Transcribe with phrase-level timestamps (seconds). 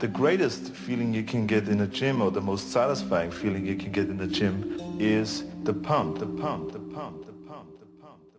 [0.00, 3.76] the greatest feeling you can get in a gym or the most satisfying feeling you
[3.76, 7.84] can get in a gym is the pump, the pump, the pump, the pump, the
[8.00, 8.38] pump, the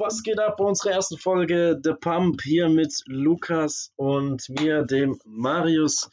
[0.00, 5.20] was geht ab bei unserer ersten Folge The Pump hier mit Lukas und mir, dem
[5.24, 6.10] Marius.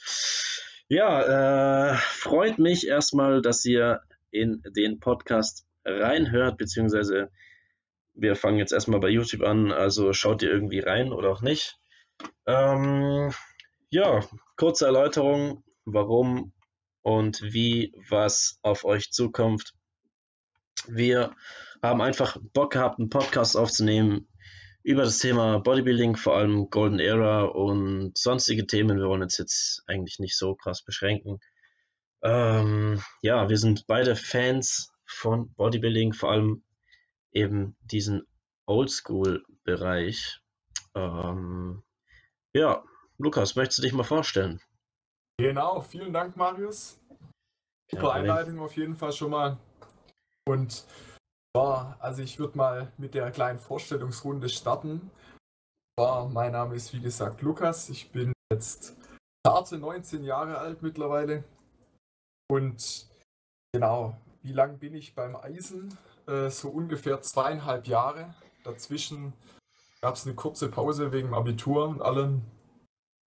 [0.90, 4.00] Ja, äh, freut mich erstmal, dass ihr
[4.32, 7.32] in den Podcast reinhört, beziehungsweise
[8.14, 11.78] wir fangen jetzt erstmal bei YouTube an, also schaut ihr irgendwie rein oder auch nicht.
[12.46, 13.32] Ähm,
[13.90, 14.22] ja,
[14.56, 16.54] kurze Erläuterung, warum
[17.02, 19.74] und wie was auf euch zukommt.
[20.88, 21.36] Wir
[21.82, 24.28] haben einfach Bock gehabt, einen Podcast aufzunehmen
[24.84, 28.98] über das Thema Bodybuilding, vor allem Golden Era und sonstige Themen.
[28.98, 31.40] Wir wollen uns jetzt eigentlich nicht so krass beschränken.
[32.24, 36.64] Ähm, ja, wir sind beide Fans von Bodybuilding, vor allem
[37.32, 38.28] eben diesen
[38.66, 40.42] Oldschool-Bereich.
[40.96, 41.84] Ähm,
[42.54, 42.84] ja,
[43.18, 44.60] Lukas, möchtest du dich mal vorstellen?
[45.40, 47.00] Genau, vielen Dank, Marius.
[47.90, 48.32] Super Problem.
[48.32, 49.58] Einleitung auf jeden Fall schon mal.
[50.48, 50.86] Und
[51.56, 55.12] ja, also ich würde mal mit der kleinen Vorstellungsrunde starten.
[56.00, 57.90] Ja, mein Name ist wie gesagt Lukas.
[57.90, 58.96] Ich bin jetzt
[59.46, 61.44] zarte 19 Jahre alt mittlerweile.
[62.50, 63.08] Und
[63.74, 65.98] genau, wie lange bin ich beim Eisen?
[66.28, 68.34] Äh, so ungefähr zweieinhalb Jahre.
[68.64, 69.34] Dazwischen
[70.02, 72.44] gab es eine kurze Pause wegen Abitur und allem.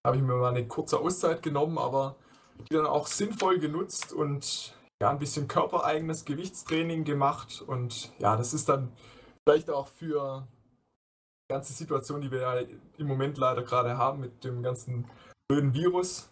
[0.06, 2.16] Habe ich mir mal eine kurze Auszeit genommen, aber
[2.70, 7.62] die dann auch sinnvoll genutzt und ja, ein bisschen körpereigenes Gewichtstraining gemacht.
[7.62, 8.92] Und ja, das ist dann
[9.48, 10.48] vielleicht auch für
[11.44, 12.60] die ganze Situation, die wir ja
[12.98, 15.10] im Moment leider gerade haben mit dem ganzen
[15.48, 16.30] blöden Virus,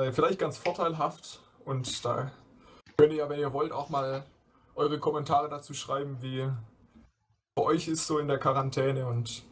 [0.00, 1.40] äh, vielleicht ganz vorteilhaft.
[1.68, 2.32] Und da
[2.96, 4.24] könnt ihr ja, wenn ihr wollt, auch mal
[4.74, 6.50] eure Kommentare dazu schreiben, wie
[7.54, 9.06] bei euch ist so in der Quarantäne.
[9.06, 9.44] Und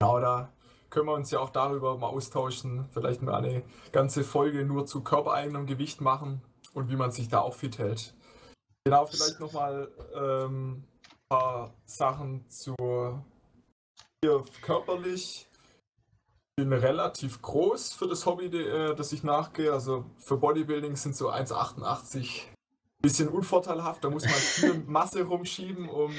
[0.00, 0.52] genau da
[0.90, 2.88] können wir uns ja auch darüber mal austauschen.
[2.90, 6.42] Vielleicht mal eine ganze Folge nur zu körpereigenem Gewicht machen
[6.72, 8.12] und wie man sich da auch fit hält.
[8.82, 12.74] Genau, vielleicht nochmal ähm, ein paar Sachen zu
[14.20, 15.46] hier körperlich.
[16.56, 19.72] Ich bin relativ groß für das Hobby, äh, das ich nachgehe.
[19.72, 22.42] Also für Bodybuilding sind so 1,88
[23.02, 24.04] bisschen unvorteilhaft.
[24.04, 26.12] Da muss man viel Masse rumschieben, um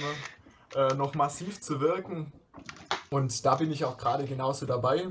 [0.76, 2.34] äh, noch massiv zu wirken.
[3.10, 5.08] Und da bin ich auch gerade genauso dabei.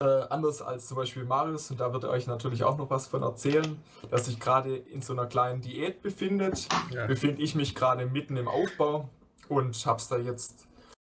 [0.00, 3.06] Äh, anders als zum Beispiel Marius, und da wird er euch natürlich auch noch was
[3.06, 6.68] von erzählen, dass sich gerade in so einer kleinen Diät befindet.
[6.92, 7.06] Ja.
[7.06, 9.08] Befinde ich mich gerade mitten im Aufbau
[9.48, 10.68] und habe es da jetzt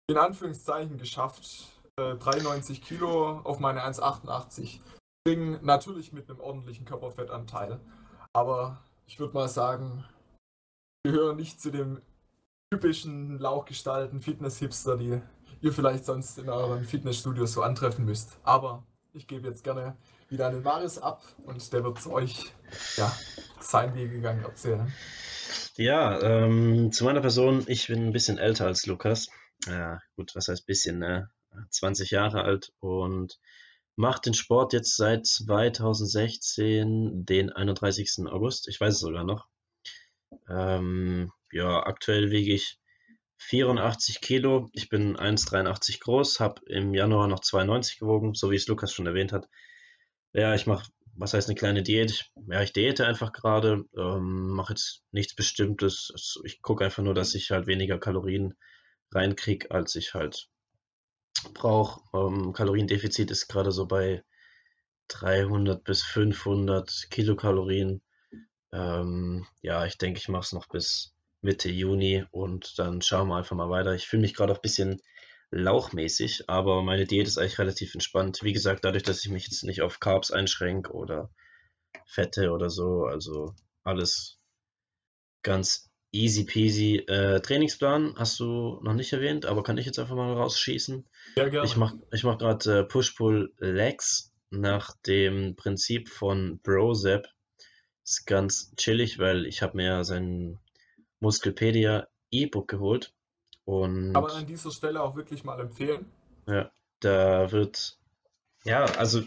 [0.07, 4.81] in Anführungszeichen geschafft, äh, 93 Kilo auf meine 1,88
[5.25, 5.59] bringen.
[5.63, 7.81] Natürlich mit einem ordentlichen Körperfettanteil.
[8.33, 10.05] Aber ich würde mal sagen,
[11.05, 12.01] wir gehören nicht zu dem
[12.73, 15.21] typischen lauchgestalten Fitness-Hipster, die
[15.61, 18.39] ihr vielleicht sonst in euren Fitnessstudios so antreffen müsst.
[18.43, 19.97] Aber ich gebe jetzt gerne
[20.29, 22.53] wieder an den Marius ab und der wird euch
[22.97, 23.13] ja,
[23.61, 24.93] sein Wegegang erzählen.
[25.77, 29.29] Ja, ähm, zu meiner Person, ich bin ein bisschen älter als Lukas.
[29.67, 31.31] Ja, gut, was heißt bisschen, ne?
[31.71, 33.39] 20 Jahre alt und
[33.97, 38.27] mache den Sport jetzt seit 2016, den 31.
[38.27, 38.69] August.
[38.69, 39.47] Ich weiß es sogar noch.
[40.49, 42.79] Ähm, ja, aktuell wiege ich
[43.39, 44.71] 84 Kilo.
[44.73, 49.07] Ich bin 1,83 groß, habe im Januar noch 92 gewogen, so wie es Lukas schon
[49.07, 49.49] erwähnt hat.
[50.33, 52.31] Ja, ich mache, was heißt eine kleine Diät?
[52.49, 56.11] Ja, ich diete einfach gerade, ähm, mache jetzt nichts Bestimmtes.
[56.13, 58.55] Also Ich gucke einfach nur, dass ich halt weniger Kalorien
[59.13, 60.49] reinkriege, als ich halt
[61.53, 62.01] brauche.
[62.15, 64.23] Ähm, Kaloriendefizit ist gerade so bei
[65.09, 68.03] 300 bis 500 Kilokalorien.
[68.73, 73.37] Ähm, ja, ich denke, ich mache es noch bis Mitte Juni und dann schauen wir
[73.37, 73.95] einfach mal weiter.
[73.95, 75.01] Ich fühle mich gerade auch ein bisschen
[75.51, 78.41] lauchmäßig, aber meine Diät ist eigentlich relativ entspannt.
[78.43, 81.31] Wie gesagt, dadurch, dass ich mich jetzt nicht auf Carbs einschränke oder
[82.07, 83.55] Fette oder so, also
[83.85, 84.39] alles
[85.43, 86.97] ganz easy peasy.
[87.09, 91.05] Äh, Trainingsplan hast du noch nicht erwähnt, aber kann ich jetzt einfach mal rausschießen.
[91.35, 91.67] Sehr gerne.
[91.67, 97.27] Ich mache ich mach gerade äh, Push-Pull-Legs nach dem Prinzip von Brozep.
[98.05, 100.61] Ist ganz chillig, weil ich habe mir sein
[101.21, 103.15] Muskelpedia E-Book geholt
[103.65, 106.07] und man an dieser Stelle auch wirklich mal empfehlen.
[106.47, 106.71] ja,
[107.01, 107.99] da wird
[108.65, 109.23] ja, also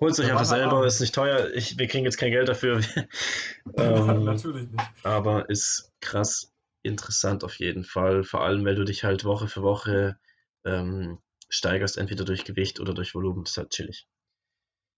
[0.00, 1.50] holt es euch Ja, einfach selber, ist nicht teuer.
[1.54, 2.80] Ich, wir kriegen jetzt kein Geld dafür,
[3.76, 4.84] ähm, Natürlich nicht.
[5.04, 6.52] aber ist krass
[6.82, 8.22] interessant auf jeden Fall.
[8.24, 10.18] Vor allem, weil du dich halt Woche für Woche
[10.64, 11.18] ähm,
[11.48, 13.44] steigerst, entweder durch Gewicht oder durch Volumen.
[13.44, 14.06] Das ist halt chillig.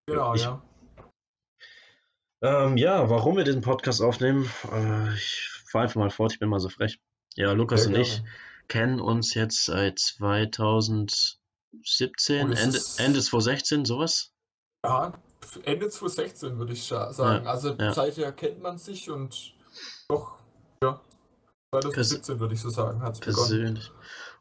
[0.07, 0.63] Genau, ich- ja.
[2.43, 6.49] Ähm, ja, warum wir den Podcast aufnehmen, äh, ich fahre einfach mal fort, ich bin
[6.49, 6.99] mal so frech.
[7.37, 8.23] Ja, Lukas Sehr und ich
[8.67, 11.39] kennen uns jetzt seit 2017,
[12.47, 14.33] Und es Ende, Ende 2016, sowas.
[14.85, 15.13] Ja,
[15.65, 17.45] Ende 2016 würde ich sagen.
[17.45, 17.93] Ja, also ja.
[17.93, 19.55] seither kennt man sich und
[20.09, 20.39] doch,
[20.83, 21.01] ja,
[21.75, 23.81] 2017 würde ich so sagen, hat es begonnen.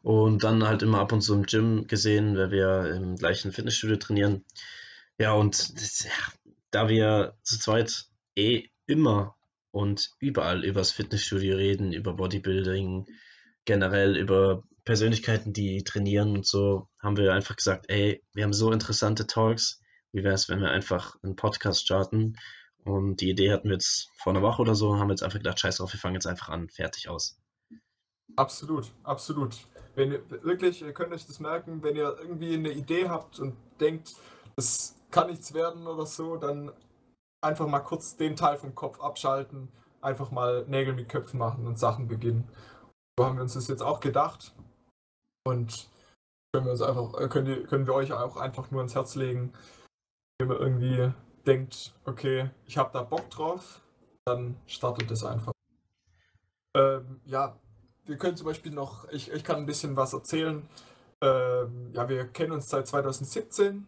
[0.02, 3.96] Und dann halt immer ab und zu im Gym gesehen, weil wir im gleichen Fitnessstudio
[3.96, 4.44] trainieren.
[5.18, 6.10] Ja, und das, ja,
[6.70, 9.36] da wir zu zweit eh immer
[9.70, 13.06] und überall übers Fitnessstudio reden, über Bodybuilding,
[13.64, 18.72] generell über Persönlichkeiten, die trainieren und so, haben wir einfach gesagt, ey, wir haben so
[18.72, 19.80] interessante Talks,
[20.12, 22.36] wie wäre es, wenn wir einfach einen Podcast starten?
[22.84, 25.38] Und die Idee hatten wir jetzt vor einer Woche oder so, haben wir jetzt einfach
[25.38, 27.38] gedacht, scheiß drauf, wir fangen jetzt einfach an, fertig aus.
[28.36, 29.56] Absolut, absolut.
[29.94, 33.56] Wenn ihr wirklich, ihr könnt euch das merken, wenn ihr irgendwie eine Idee habt und
[33.80, 34.14] denkt,
[34.56, 36.72] das kann nichts werden oder so, dann
[37.42, 39.68] einfach mal kurz den Teil vom Kopf abschalten,
[40.00, 42.48] einfach mal Nägel mit Köpfen machen und Sachen beginnen.
[43.18, 44.54] So haben wir uns das jetzt auch gedacht
[45.44, 45.88] und
[46.52, 49.52] können wir uns einfach, äh, können, können wir euch auch einfach nur ans Herz legen,
[50.40, 51.12] wenn ihr irgendwie
[51.46, 53.82] denkt, okay, ich habe da Bock drauf,
[54.24, 55.52] dann startet es einfach.
[56.74, 57.56] Ähm, ja,
[58.04, 60.66] wir können zum Beispiel noch, ich, ich kann ein bisschen was erzählen.
[61.20, 63.86] Ähm, ja, wir kennen uns seit 2017,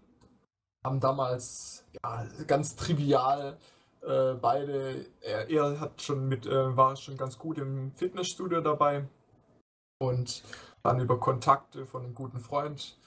[0.85, 3.57] haben damals ja, ganz trivial
[4.03, 9.07] äh, beide, er, er hat schon mit, äh, war schon ganz gut im Fitnessstudio dabei
[9.99, 10.43] und
[10.83, 12.99] dann über Kontakte von einem guten Freund,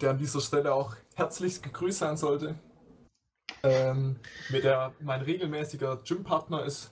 [0.00, 2.54] der an dieser Stelle auch herzlichst gegrüßt sein sollte,
[3.62, 4.16] ähm,
[4.50, 6.90] mit der mein regelmäßiger Gympartner ist,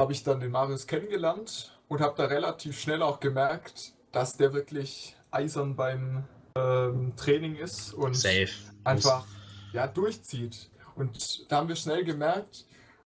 [0.00, 4.52] habe ich dann den Marius kennengelernt und habe da relativ schnell auch gemerkt, dass der
[4.52, 6.24] wirklich eisern beim
[6.56, 8.48] ähm, Training ist und Safe.
[8.84, 9.26] einfach
[9.72, 10.70] ja, durchzieht.
[10.94, 12.66] Und da haben wir schnell gemerkt,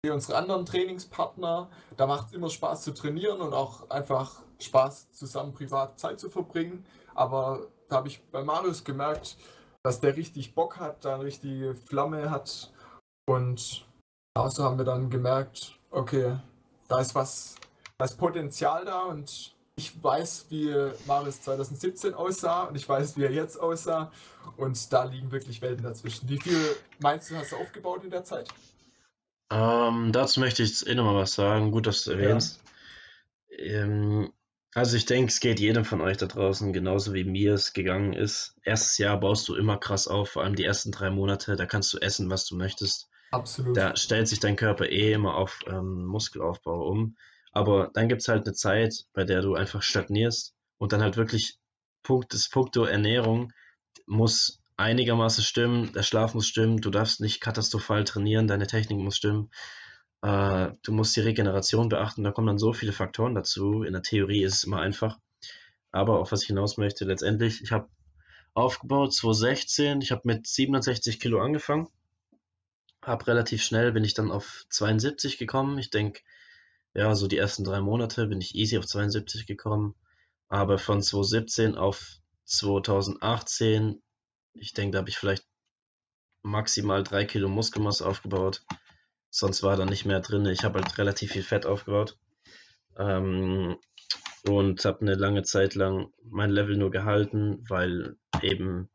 [0.04, 5.12] wie unsere anderen Trainingspartner, da macht es immer Spaß zu trainieren und auch einfach Spaß
[5.12, 6.86] zusammen privat Zeit zu verbringen.
[7.13, 9.38] Aber da habe ich bei Marius gemerkt,
[9.84, 12.72] dass der richtig Bock hat, da eine richtige Flamme hat.
[13.26, 13.86] Und
[14.34, 16.38] außer haben wir dann gemerkt, okay,
[16.88, 17.56] da ist was,
[17.98, 20.74] da ist Potenzial da und ich weiß, wie
[21.06, 24.12] Marius 2017 aussah und ich weiß, wie er jetzt aussah
[24.58, 26.30] und da liegen wirklich Welten dazwischen.
[26.30, 26.60] Wie viel
[27.00, 28.48] meinst du, hast du aufgebaut in der Zeit?
[29.52, 31.72] Ähm, dazu möchte ich jetzt eh nochmal was sagen.
[31.72, 32.62] Gut, dass du erwähnst.
[33.50, 34.32] Ähm,
[34.73, 38.13] also ich denke, es geht jedem von euch da draußen genauso wie mir es gegangen
[38.13, 38.56] ist.
[38.63, 41.56] Erstes Jahr baust du immer krass auf, vor allem die ersten drei Monate.
[41.56, 43.09] Da kannst du essen, was du möchtest.
[43.31, 43.75] Absolut.
[43.75, 47.18] Da stellt sich dein Körper eh immer auf ähm, Muskelaufbau um.
[47.51, 51.18] Aber dann gibt es halt eine Zeit, bei der du einfach stagnierst und dann halt
[51.18, 51.57] wirklich
[52.03, 53.51] Punkt, das Punkto Ernährung
[54.06, 59.18] muss einigermaßen stimmen, der Schlaf muss stimmen, du darfst nicht katastrophal trainieren, deine Technik muss
[59.18, 59.51] stimmen,
[60.21, 63.83] äh, du musst die Regeneration beachten, da kommen dann so viele Faktoren dazu.
[63.83, 65.18] In der Theorie ist es immer einfach.
[65.91, 67.89] Aber auf was ich hinaus möchte, letztendlich, ich habe
[68.53, 71.88] aufgebaut 2016, ich habe mit 67 Kilo angefangen,
[73.03, 75.77] habe relativ schnell, bin ich dann auf 72 gekommen.
[75.79, 76.21] Ich denke,
[76.94, 79.95] ja, so die ersten drei Monate bin ich easy auf 72 gekommen.
[80.50, 84.01] Aber von 2017 auf 2018,
[84.53, 85.45] ich denke, da habe ich vielleicht
[86.44, 88.63] maximal drei Kilo Muskelmasse aufgebaut.
[89.31, 90.45] Sonst war da nicht mehr drin.
[90.45, 92.18] Ich habe halt relativ viel Fett aufgebaut.
[92.97, 93.78] Ähm,
[94.47, 98.90] und habe eine lange Zeit lang mein Level nur gehalten, weil eben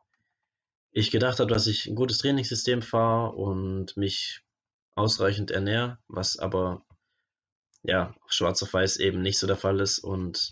[0.93, 4.43] ich gedacht habe, dass ich ein gutes Trainingssystem fahre und mich
[4.95, 6.85] ausreichend ernähre, was aber
[7.83, 9.99] ja, schwarz auf weiß eben nicht so der Fall ist.
[9.99, 10.51] Und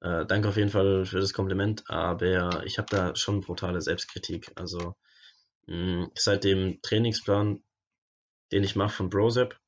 [0.00, 4.52] äh, danke auf jeden Fall für das Kompliment, aber ich habe da schon brutale Selbstkritik.
[4.54, 4.94] Also
[5.66, 7.62] mh, seit dem Trainingsplan,
[8.52, 9.58] den ich mache von Brosep,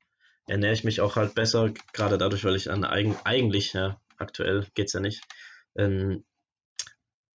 [0.47, 4.67] ernähre ich mich auch halt besser, gerade dadurch, weil ich an eigen, eigentlich, ja, aktuell
[4.75, 5.23] geht's ja nicht,
[5.77, 6.25] ähm,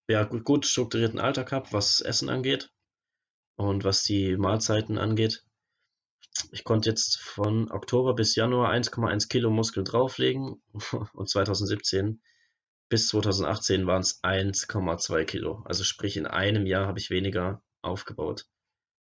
[0.09, 2.71] ja, gut, gut strukturierten Alltag habe, was Essen angeht
[3.57, 5.45] und was die Mahlzeiten angeht.
[6.51, 10.63] Ich konnte jetzt von Oktober bis Januar 1,1 Kilo Muskeln drauflegen
[11.13, 12.21] und 2017
[12.89, 15.63] bis 2018 waren es 1,2 Kilo.
[15.65, 18.47] Also sprich, in einem Jahr habe ich weniger aufgebaut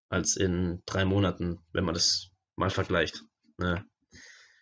[0.08, 2.31] als in drei Monaten, wenn man das
[2.62, 3.24] mal vergleicht.
[3.58, 3.84] Ne?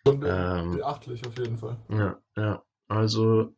[0.05, 1.77] Schon Ähm, beachtlich auf jeden Fall.
[1.89, 2.63] Ja, ja.
[2.87, 3.53] Also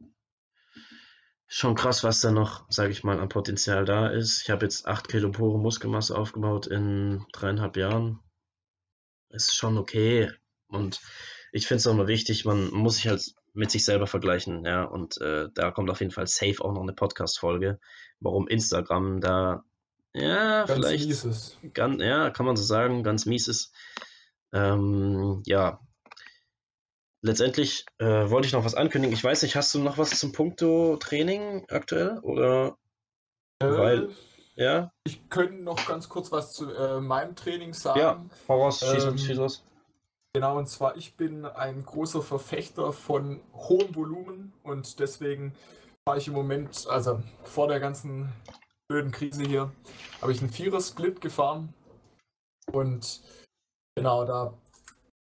[1.48, 4.42] schon krass, was da noch, sage ich mal, an Potenzial da ist.
[4.44, 8.20] Ich habe jetzt 8 Kilo pure Muskelmasse aufgebaut in dreieinhalb Jahren.
[9.30, 10.32] Ist schon okay.
[10.68, 11.00] Und
[11.52, 13.24] ich finde es auch mal wichtig, man muss sich halt
[13.54, 14.84] mit sich selber vergleichen, ja.
[14.84, 17.80] Und äh, da kommt auf jeden Fall safe auch noch eine Podcast-Folge,
[18.20, 19.64] warum Instagram da,
[20.14, 21.58] ja, Ganz vielleicht mieses.
[21.74, 23.72] ganz, ja, kann man so sagen, ganz mies ist.
[24.54, 25.80] Ähm, ja,
[27.22, 29.16] letztendlich äh, wollte ich noch was ankündigen.
[29.16, 32.20] Ich weiß nicht, hast du noch was zum Punkto Training aktuell?
[32.20, 32.78] Oder?
[33.60, 34.10] Äh, Weil,
[34.56, 34.92] ja?
[35.06, 38.00] Ich könnte noch ganz kurz was zu äh, meinem Training sagen.
[38.00, 39.64] Ja, hau raus, schieß, Ähm, schieß.
[40.36, 45.54] Genau, und zwar ich bin ein großer Verfechter von hohem Volumen und deswegen
[46.08, 48.34] fahre ich im Moment, also vor der ganzen
[48.88, 49.72] blöden Krise hier,
[50.22, 51.74] habe ich einen Vierer-Split gefahren
[52.72, 53.22] und
[53.96, 54.54] genau da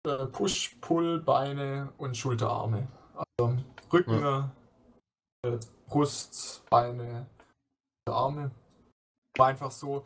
[0.08, 2.88] äh, Push, Pull, Beine und Schulterarme.
[3.14, 3.58] Also
[3.92, 4.52] Rücken,
[5.44, 5.58] äh,
[5.88, 7.28] Brust, Beine,
[8.10, 8.52] Arme.
[9.38, 10.06] War einfach so,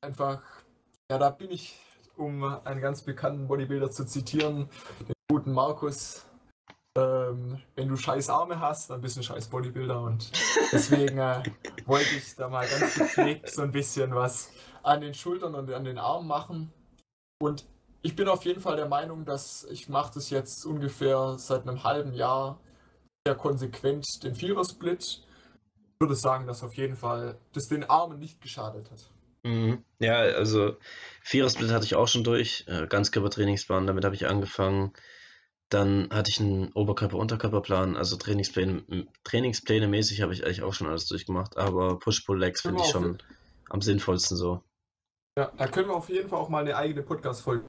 [0.00, 0.42] einfach,
[1.10, 1.78] ja, da bin ich
[2.16, 4.68] um einen ganz bekannten Bodybuilder zu zitieren,
[5.00, 6.24] den guten Markus.
[6.96, 10.32] Ähm, wenn du scheiß Arme hast, dann bist du ein scheiß Bodybuilder und
[10.72, 11.42] deswegen äh,
[11.86, 14.50] wollte ich da mal ganz gepflegt so ein bisschen was
[14.82, 16.72] an den Schultern und an den Armen machen.
[17.38, 17.66] Und
[18.02, 21.84] ich bin auf jeden Fall der Meinung, dass ich mache das jetzt ungefähr seit einem
[21.84, 22.60] halben Jahr
[23.26, 25.02] sehr konsequent den Vierer-Split.
[25.02, 29.10] Ich würde sagen, dass auf jeden Fall das den Armen nicht geschadet hat.
[29.44, 29.84] Mhm.
[29.98, 30.76] Ja, also
[31.22, 34.92] Vierer-Split hatte ich auch schon durch, äh, Ganzkörper-Trainingsplan, damit habe ich angefangen.
[35.68, 41.06] Dann hatte ich einen Oberkörper-Unterkörperplan, also Trainingspläne, Trainingspläne mäßig habe ich eigentlich auch schon alles
[41.06, 43.22] durchgemacht, aber Push-Pull-Legs finde ich Genau, schon
[43.68, 44.62] am sinnvollsten so.
[45.38, 47.64] Ja, da können wir auf jeden Fall auch mal eine eigene Podcast-Folge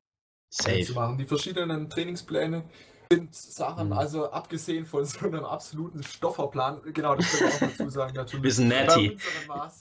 [0.95, 1.17] machen.
[1.19, 2.63] Die verschiedenen Trainingspläne
[3.11, 3.93] sind Sachen, Mhm.
[3.93, 8.43] also abgesehen von so einem absoluten Stofferplan, genau, das können wir auch dazu sagen, natürlich.
[8.43, 9.11] Wir sind Bei natty.
[9.11, 9.79] unseren Maßen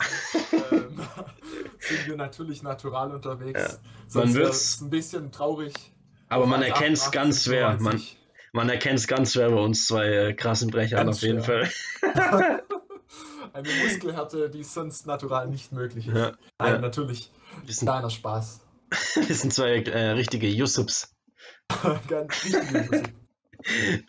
[0.72, 1.00] ähm,
[1.78, 3.60] sind wir natürlich natural unterwegs.
[3.60, 3.68] Ja.
[4.06, 5.72] Sonst Man wird's- es ein bisschen traurig.
[6.28, 7.68] Aber man 1,88, erkennt es ganz schwer.
[7.68, 8.18] Man, 95.
[8.52, 11.64] man erkennt es ganz schwer bei uns zwei äh, krassen Brechern Ganz auf jeden schwer.
[12.02, 12.62] Fall.
[13.54, 16.14] Eine Muskelhärte, die sonst natural nicht möglich ist.
[16.16, 16.78] Ja, Nein, ja.
[16.78, 17.30] natürlich.
[17.64, 18.60] Wir sind, Kleiner Spaß.
[19.26, 21.14] wir sind zwei äh, richtige Yusufs.
[22.08, 23.14] Ganz wichtige Musik.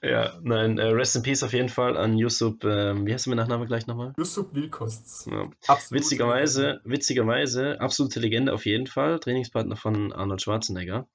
[0.03, 2.55] Ja, nein, äh, Rest in Peace auf jeden Fall an Yusuf.
[2.63, 4.13] Ähm, wie heißt du mit Nachname gleich nochmal?
[4.17, 5.25] Yusuf Wilkosts.
[5.25, 5.49] Ja.
[5.89, 11.07] Witzigerweise, witzigerweise, absolute Legende auf jeden Fall, Trainingspartner von Arnold Schwarzenegger.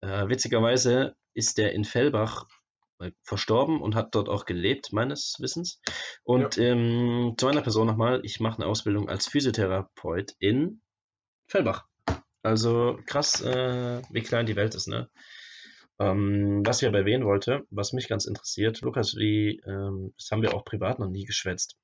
[0.00, 2.46] Äh, witzigerweise ist der in Fellbach
[3.00, 5.80] äh, verstorben und hat dort auch gelebt, meines Wissens.
[6.22, 10.80] Und ähm, zu meiner Person nochmal, ich mache eine Ausbildung als Physiotherapeut in
[11.54, 11.86] Fellbach.
[12.42, 15.08] Also krass, äh, wie klein die Welt ist, ne?
[16.00, 20.42] Ähm, was ich aber erwähnen wollte, was mich ganz interessiert, Lukas, wie, ähm, das haben
[20.42, 21.76] wir auch privat noch nie geschwätzt.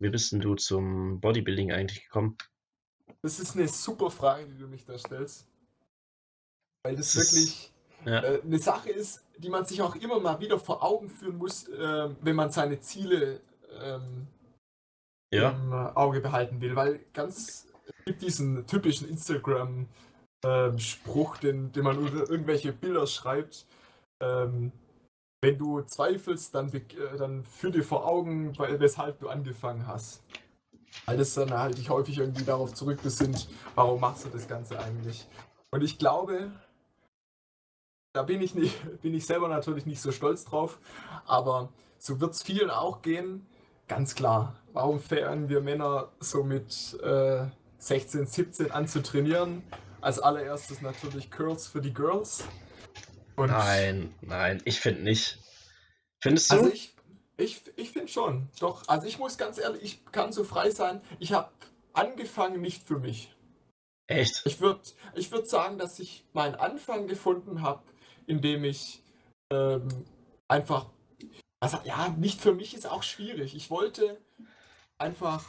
[0.00, 2.36] Wie bist denn du zum Bodybuilding eigentlich gekommen?
[3.22, 5.46] Das ist eine super Frage, die du mich da stellst.
[6.82, 7.72] Weil das, Das ist- wirklich
[8.04, 11.36] Ja, äh, eine Sache ist, die man sich auch immer mal wieder vor Augen führen
[11.38, 13.40] muss, äh, wenn man seine Ziele
[13.80, 14.26] ähm,
[15.32, 16.74] ja, im Auge behalten will.
[16.74, 17.68] Weil ganz,
[18.04, 23.66] gibt diesen typischen Instagram-Spruch, den, den man unter irgendwelche Bilder schreibt.
[24.20, 24.72] Ähm,
[25.42, 26.80] wenn du zweifelst, dann, äh,
[27.18, 30.22] dann führ dir vor Augen, weshalb du angefangen hast.
[31.06, 35.26] Das dann halt dich häufig irgendwie darauf zurückbesinnt, warum machst du das Ganze eigentlich?
[35.70, 36.52] Und ich glaube,
[38.12, 40.78] da bin ich, nicht, bin ich selber natürlich nicht so stolz drauf,
[41.26, 43.46] aber so wird es vielen auch gehen.
[43.88, 47.46] Ganz klar, warum fangen wir Männer so mit äh,
[47.82, 49.64] 16, 17 an zu trainieren?
[50.00, 52.44] Als allererstes natürlich Curls für die Girls.
[53.34, 55.38] Und nein, nein, ich finde nicht.
[56.22, 56.56] Findest du?
[56.56, 56.94] Also ich,
[57.36, 58.86] ich, ich finde schon, doch.
[58.86, 61.00] Also ich muss ganz ehrlich, ich kann so frei sein.
[61.18, 61.50] Ich habe
[61.92, 63.34] angefangen nicht für mich.
[64.06, 64.42] Echt?
[64.44, 64.80] Ich würde
[65.14, 67.82] ich würd sagen, dass ich meinen Anfang gefunden habe,
[68.26, 69.02] indem ich
[69.52, 69.88] ähm,
[70.46, 70.86] einfach,
[71.60, 73.56] also ja, nicht für mich ist auch schwierig.
[73.56, 74.20] Ich wollte
[74.98, 75.44] einfach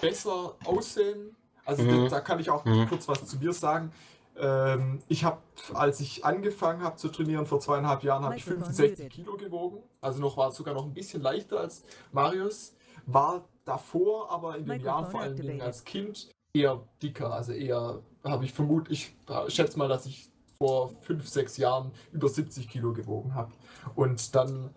[0.00, 1.36] besser aussehen.
[1.64, 2.04] Also Mhm.
[2.04, 2.88] da, da kann ich auch Mhm.
[2.88, 3.92] kurz was zu mir sagen.
[4.36, 5.38] Ähm, ich habe,
[5.74, 9.12] als ich angefangen habe zu trainieren vor zweieinhalb Jahren, habe ich Microphone 65 muted.
[9.12, 9.82] Kilo gewogen.
[10.00, 12.74] Also noch war sogar noch ein bisschen leichter als Marius.
[13.06, 17.32] War davor, aber in den Jahren vor allen Dingen als Kind eher dicker.
[17.32, 19.14] Also eher habe ich vermutlich,
[19.46, 23.52] ich schätze mal, dass ich vor fünf, sechs Jahren über 70 Kilo gewogen habe.
[23.94, 24.74] Und dann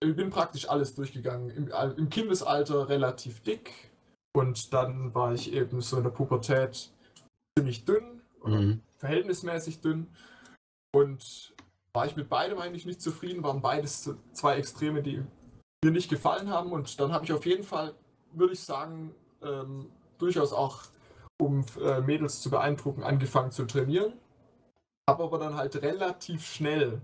[0.00, 1.48] ich bin praktisch alles durchgegangen.
[1.50, 3.91] Im, Im Kindesalter relativ dick
[4.34, 6.92] und dann war ich eben so in der Pubertät
[7.58, 8.80] ziemlich dünn Mhm.
[8.98, 10.08] verhältnismäßig dünn
[10.94, 11.54] und
[11.92, 15.22] war ich mit beidem eigentlich nicht zufrieden, waren beides zwei Extreme, die
[15.84, 17.94] mir nicht gefallen haben und dann habe ich auf jeden Fall,
[18.32, 20.82] würde ich sagen, ähm, durchaus auch,
[21.40, 24.14] um äh, Mädels zu beeindrucken, angefangen zu trainieren.
[25.08, 27.02] Habe aber dann halt relativ schnell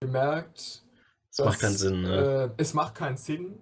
[0.00, 0.84] gemerkt,
[1.36, 2.52] Das macht keinen Sinn, ne?
[2.56, 3.60] äh, es macht keinen Sinn.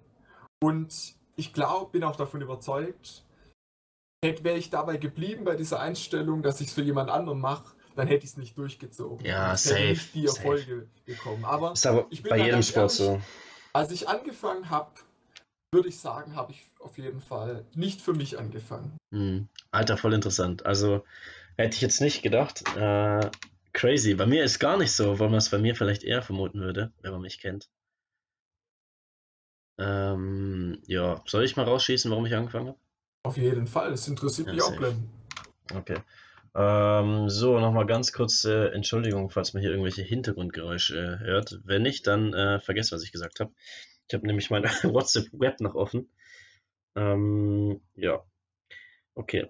[0.63, 3.23] Und ich glaube, bin auch davon überzeugt,
[4.23, 7.75] hätte wäre ich dabei geblieben bei dieser Einstellung, dass ich es für jemand anderen mache,
[7.95, 9.25] dann hätte ich es nicht durchgezogen.
[9.25, 10.37] Ja, safe, hätte nicht die safe.
[10.37, 11.43] Erfolge bekommen.
[11.43, 13.21] Aber Ist aber Ich bin bei jedem Sport ehrlich.
[13.21, 13.21] so.
[13.73, 14.91] als ich angefangen habe,
[15.73, 18.95] würde ich sagen, habe ich auf jeden Fall nicht für mich angefangen.
[19.11, 19.47] Hm.
[19.71, 20.63] Alter, voll interessant.
[20.67, 21.03] Also
[21.57, 22.63] hätte ich jetzt nicht gedacht.
[22.77, 23.31] Äh,
[23.73, 24.13] crazy.
[24.13, 26.91] Bei mir ist gar nicht so, weil man es bei mir vielleicht eher vermuten würde,
[27.01, 27.67] wenn man mich kennt.
[29.81, 32.79] Ähm, ja, soll ich mal rausschießen, warum ich angefangen habe?
[33.23, 33.89] Auf jeden Fall.
[33.89, 34.77] Das interessiert Ja, mich auch, safe.
[34.79, 35.09] Glenn.
[35.73, 35.97] Okay.
[36.53, 41.59] Ähm, so, nochmal ganz kurz äh, Entschuldigung, falls man hier irgendwelche Hintergrundgeräusche äh, hört.
[41.63, 43.51] Wenn nicht, dann äh, vergesst, was ich gesagt habe.
[44.07, 46.09] Ich habe nämlich mein WhatsApp-Web noch offen.
[46.95, 48.23] Ähm, ja.
[49.15, 49.47] Okay.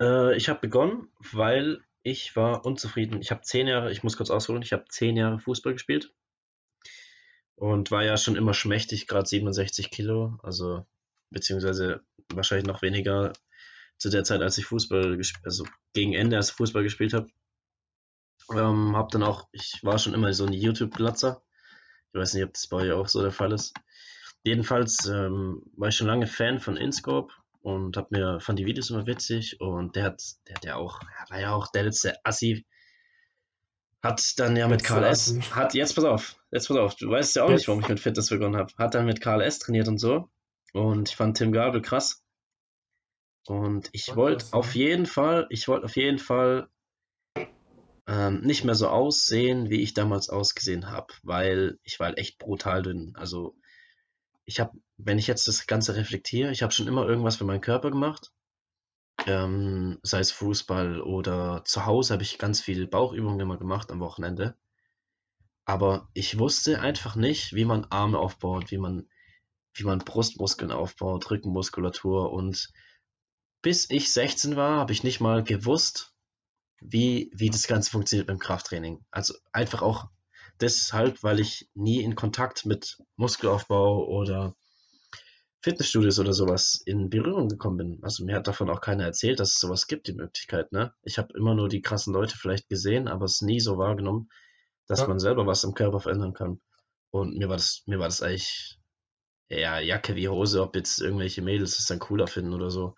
[0.00, 3.20] Äh, ich habe begonnen, weil ich war unzufrieden.
[3.20, 6.14] Ich habe zehn Jahre, ich muss kurz ausholen, ich habe zehn Jahre Fußball gespielt
[7.58, 10.86] und war ja schon immer schmächtig, gerade 67 Kilo, also
[11.30, 12.00] beziehungsweise
[12.32, 13.32] wahrscheinlich noch weniger
[13.98, 17.28] zu der Zeit, als ich Fußball, gesp- also gegen Ende erst Fußball gespielt habe.
[18.52, 21.42] Ähm, hab dann auch, ich war schon immer so ein YouTube-Glatzer.
[22.12, 23.74] Ich weiß nicht, ob das bei euch auch so der Fall ist.
[24.44, 28.90] Jedenfalls ähm, war ich schon lange Fan von InScope und hab mir, fand die Videos
[28.90, 32.64] immer witzig und der hat, der hat ja auch, war ja auch der letzte Assi.
[34.02, 35.40] Hat dann ja mit Letzte KLS, Assi.
[35.50, 38.00] hat, jetzt pass auf, jetzt pass auf, du weißt ja auch nicht, warum ich mit
[38.00, 38.72] Fitness begonnen habe.
[38.78, 40.30] Hat dann mit KLS trainiert und so
[40.72, 42.22] und ich fand Tim Gabel krass.
[43.46, 44.88] Und ich wollte auf ja.
[44.88, 46.68] jeden Fall, ich wollte auf jeden Fall
[48.06, 52.38] ähm, nicht mehr so aussehen, wie ich damals ausgesehen habe, weil ich war halt echt
[52.38, 53.14] brutal dünn.
[53.16, 53.56] Also
[54.44, 57.60] ich habe, wenn ich jetzt das Ganze reflektiere, ich habe schon immer irgendwas für meinen
[57.60, 58.32] Körper gemacht.
[59.28, 64.00] Ähm, sei es Fußball oder zu Hause habe ich ganz viel Bauchübungen immer gemacht am
[64.00, 64.56] Wochenende.
[65.66, 69.06] Aber ich wusste einfach nicht, wie man Arme aufbaut, wie man,
[69.74, 72.32] wie man Brustmuskeln aufbaut, Rückenmuskulatur.
[72.32, 72.72] Und
[73.60, 76.14] bis ich 16 war, habe ich nicht mal gewusst,
[76.80, 79.04] wie, wie das Ganze funktioniert beim Krafttraining.
[79.10, 80.08] Also einfach auch
[80.58, 84.56] deshalb, weil ich nie in Kontakt mit Muskelaufbau oder
[85.60, 87.98] Fitnessstudios oder sowas in Berührung gekommen bin.
[88.02, 90.94] Also mir hat davon auch keiner erzählt, dass es sowas gibt, die Möglichkeit, ne?
[91.02, 94.28] Ich habe immer nur die krassen Leute vielleicht gesehen, aber es nie so wahrgenommen,
[94.86, 95.08] dass Ja.
[95.08, 96.60] man selber was im Körper verändern kann.
[97.10, 98.78] Und mir war das, mir war das eigentlich
[99.50, 102.94] ja, Jacke wie Hose, ob jetzt irgendwelche Mädels es dann cooler finden oder so.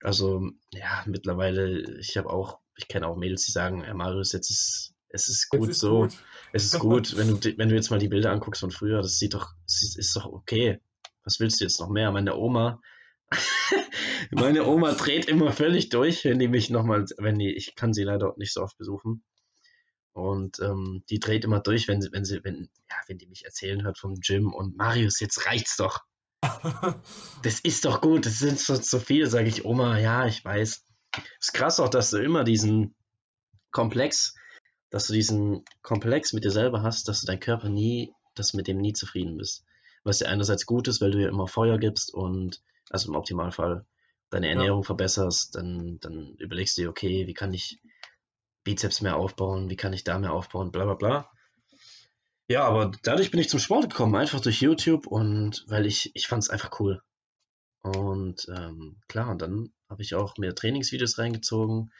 [0.00, 4.50] Also, ja, mittlerweile, ich habe auch, ich kenne auch Mädels, die sagen, Herr Marius, jetzt
[4.50, 6.00] ist, es ist gut ist so.
[6.02, 6.12] gut.
[6.52, 9.18] Es ist gut, wenn du, wenn du jetzt mal die Bilder anguckst von früher, das
[9.18, 10.80] sieht doch, es ist, ist doch okay.
[11.28, 12.10] Was willst du jetzt noch mehr?
[12.10, 12.80] Meine Oma,
[14.30, 18.02] meine Oma dreht immer völlig durch, wenn die mich nochmal, wenn die, ich kann sie
[18.02, 19.22] leider nicht so oft besuchen.
[20.14, 23.44] Und ähm, die dreht immer durch, wenn sie, wenn sie, wenn, ja, wenn die mich
[23.44, 26.00] erzählen hört vom Gym und Marius, jetzt reicht's doch.
[27.42, 30.82] Das ist doch gut, das sind so zu viel, sage ich, Oma, ja, ich weiß.
[31.40, 32.94] Ist krass auch, dass du immer diesen
[33.70, 34.34] Komplex,
[34.88, 38.56] dass du diesen Komplex mit dir selber hast, dass du dein Körper nie, dass du
[38.56, 39.66] mit dem nie zufrieden bist.
[40.04, 43.84] Was ja einerseits gut ist, weil du ja immer Feuer gibst und, also im Optimalfall,
[44.30, 47.80] deine Ernährung verbesserst, dann, dann überlegst du dir, okay, wie kann ich
[48.64, 51.30] Bizeps mehr aufbauen, wie kann ich da mehr aufbauen, bla bla bla.
[52.48, 56.26] Ja, aber dadurch bin ich zum Sport gekommen, einfach durch YouTube und weil ich, ich
[56.26, 57.02] fand es einfach cool.
[57.80, 61.92] Und ähm, klar, und dann habe ich auch mir Trainingsvideos reingezogen,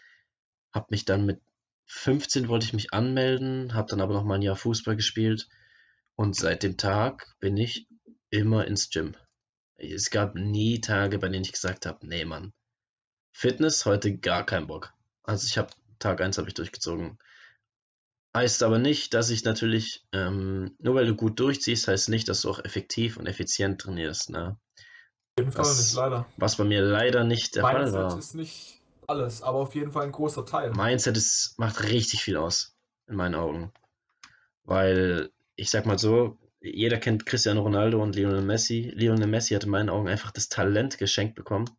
[0.72, 1.40] habe mich dann mit
[1.86, 5.48] 15 wollte ich mich anmelden, habe dann aber noch mal ein Jahr Fußball gespielt
[6.16, 7.87] und seit dem Tag bin ich
[8.30, 9.14] immer ins Gym.
[9.76, 12.52] Es gab nie Tage, bei denen ich gesagt habe, nee, Mann,
[13.32, 14.92] Fitness heute gar keinen Bock.
[15.22, 17.18] Also ich habe Tag 1 habe ich durchgezogen.
[18.36, 22.42] Heißt aber nicht, dass ich natürlich, ähm, nur weil du gut durchziehst, heißt nicht, dass
[22.42, 24.30] du auch effektiv und effizient trainierst.
[24.30, 24.58] Ne?
[24.76, 26.26] Auf jeden Fall Das- nicht, leider.
[26.36, 28.18] Was bei mir leider nicht der Fall Mindset war.
[28.18, 30.72] ist nicht alles, aber auf jeden Fall ein großer Teil.
[30.72, 33.72] Mindset ist, macht richtig viel aus, in meinen Augen.
[34.64, 38.92] Weil, ich sag mal so, jeder kennt Cristiano Ronaldo und Lionel Messi.
[38.94, 41.70] Lionel Messi hat in meinen Augen einfach das Talent geschenkt bekommen.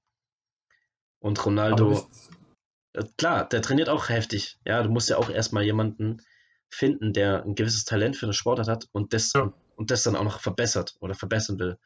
[1.19, 2.07] Und Ronaldo,
[2.93, 4.57] äh, klar, der trainiert auch heftig.
[4.65, 6.21] Ja, du musst ja auch erstmal jemanden
[6.69, 9.53] finden, der ein gewisses Talent für eine Sportart hat und das, Ja.
[9.75, 11.77] und das dann auch noch verbessert oder verbessern will.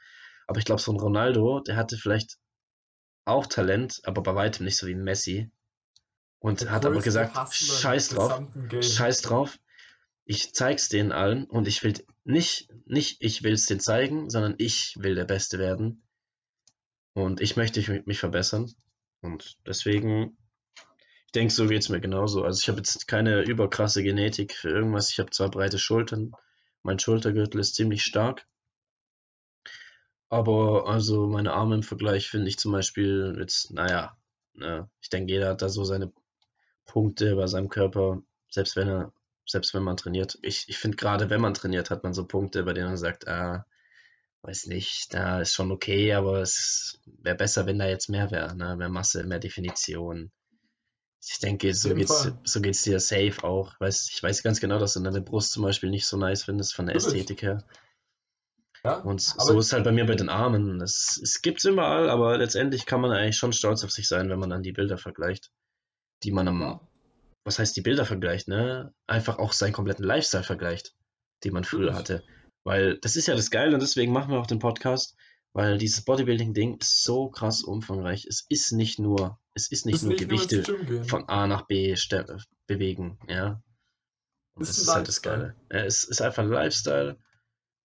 [0.45, 2.37] Aber ich glaube, so ein Ronaldo, der hatte vielleicht
[3.25, 5.49] auch Talent, aber bei weitem nicht so wie Messi.
[6.39, 8.43] Und der hat aber gesagt, scheiß drauf,
[8.81, 9.57] scheiß drauf.
[10.25, 14.95] Ich zeig's denen allen und ich will nicht, nicht ich will's denen zeigen, sondern ich
[14.97, 16.03] will der Beste werden.
[17.13, 18.71] Und ich möchte mich, verbessern.
[19.21, 20.37] Und deswegen,
[21.27, 22.43] ich denke, so geht's mir genauso.
[22.43, 25.11] Also ich habe jetzt keine überkrasse Genetik für irgendwas.
[25.11, 26.31] Ich habe zwar breite Schultern,
[26.81, 28.45] mein Schultergürtel ist ziemlich stark.
[30.29, 34.17] Aber also meine Arme im Vergleich finde ich zum Beispiel jetzt, naja,
[34.53, 36.11] ne, ich denke, jeder hat da so seine
[36.85, 39.13] Punkte bei seinem Körper, selbst wenn er,
[39.45, 40.37] selbst wenn man trainiert.
[40.41, 43.27] Ich, ich finde gerade, wenn man trainiert, hat man so Punkte, bei denen man sagt,
[43.27, 43.65] ah,
[44.43, 48.55] weiß nicht, da ist schon okay, aber es wäre besser, wenn da jetzt mehr wäre,
[48.55, 48.75] ne?
[48.75, 50.31] mehr Masse, mehr Definition.
[51.25, 53.79] Ich denke, so geht's, so geht's dir safe auch.
[53.79, 56.75] Weiß, ich weiß ganz genau, dass du deine Brust zum Beispiel nicht so nice findest
[56.75, 57.63] von der Ästhetik her.
[58.83, 60.81] Ja, und so ist halt bei mir bei den Armen.
[60.81, 64.39] Es, es gibt's überall, aber letztendlich kann man eigentlich schon stolz auf sich sein, wenn
[64.39, 65.51] man dann die Bilder vergleicht,
[66.23, 66.81] die man am.
[67.43, 68.93] Was heißt die Bilder vergleicht, ne?
[69.07, 70.95] Einfach auch seinen kompletten Lifestyle vergleicht,
[71.43, 72.23] den man früher hatte.
[72.63, 75.15] Weil das ist ja das Geile und deswegen machen wir auch den Podcast,
[75.53, 78.25] weil dieses Bodybuilding-Ding ist so krass umfangreich.
[78.25, 81.67] Es ist nicht nur, es ist nicht ist nur nicht Gewichte nur von A nach
[81.67, 81.95] B
[82.67, 83.61] bewegen, ja.
[84.55, 85.55] Und das ist, ist halt das Geile.
[85.71, 87.17] Ja, es ist einfach ein Lifestyle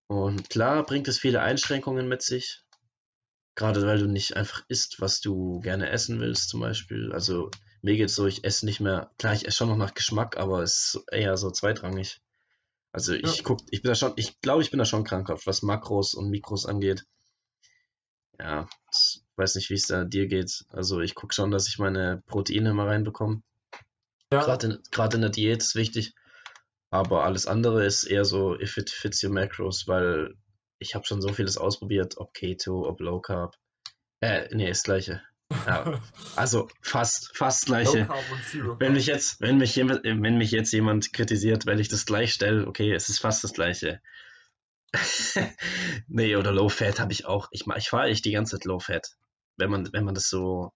[0.07, 2.63] und klar bringt es viele Einschränkungen mit sich.
[3.55, 7.13] Gerade weil du nicht einfach isst, was du gerne essen willst, zum Beispiel.
[7.13, 7.51] Also
[7.83, 10.37] mir geht es so, ich esse nicht mehr, klar, ich esse schon noch nach Geschmack,
[10.37, 12.21] aber es ist eher so zweitrangig.
[12.93, 13.43] Also ich ja.
[13.45, 16.31] guck, ich bin da schon, ich glaube, ich bin da schon krankhaft, was Makros und
[16.31, 17.05] Mikros angeht.
[18.39, 20.65] Ja, ich weiß nicht, wie es da dir geht.
[20.71, 23.43] Also ich gucke schon, dass ich meine Proteine mal reinbekomme.
[24.33, 24.45] Ja.
[24.45, 26.15] Gerade in, in der Diät ist wichtig.
[26.91, 30.35] Aber alles andere ist eher so, if it fits your macros, weil
[30.79, 33.57] ich habe schon so vieles ausprobiert, ob Keto, ob Low Carb.
[34.21, 35.23] Äh, nee, ist gleiche.
[35.51, 36.01] Ja,
[36.37, 38.09] also fast, fast gleiche.
[38.79, 42.33] Wenn mich jetzt, wenn mich jemand, wenn mich jetzt jemand kritisiert, weil ich das gleich
[42.35, 44.01] stelle, okay, es ist fast das gleiche.
[46.09, 47.49] nee, oder Low Fat habe ich auch.
[47.51, 49.17] Ich, ich fahre echt die ganze Zeit Low Fat,
[49.57, 50.73] wenn man, wenn man das so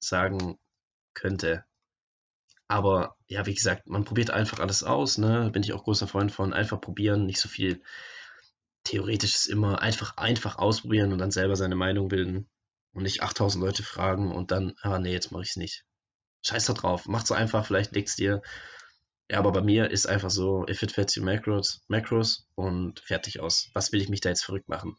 [0.00, 0.58] sagen
[1.14, 1.64] könnte.
[2.68, 5.50] Aber ja, wie gesagt, man probiert einfach alles aus, ne?
[5.52, 6.52] Bin ich auch großer Freund von.
[6.52, 7.82] Einfach probieren, nicht so viel
[8.84, 9.82] theoretisches immer.
[9.82, 12.48] Einfach, einfach ausprobieren und dann selber seine Meinung bilden.
[12.94, 15.84] Und nicht 8000 Leute fragen und dann, ah nee, jetzt mache ich es nicht.
[16.46, 17.06] Scheiß da drauf.
[17.06, 18.40] Mach's einfach, vielleicht liegt's dir.
[19.30, 23.40] Ja, aber bei mir ist einfach so, if it fits your macros, macros und fertig
[23.40, 23.70] aus.
[23.74, 24.96] Was will ich mich da jetzt verrückt machen?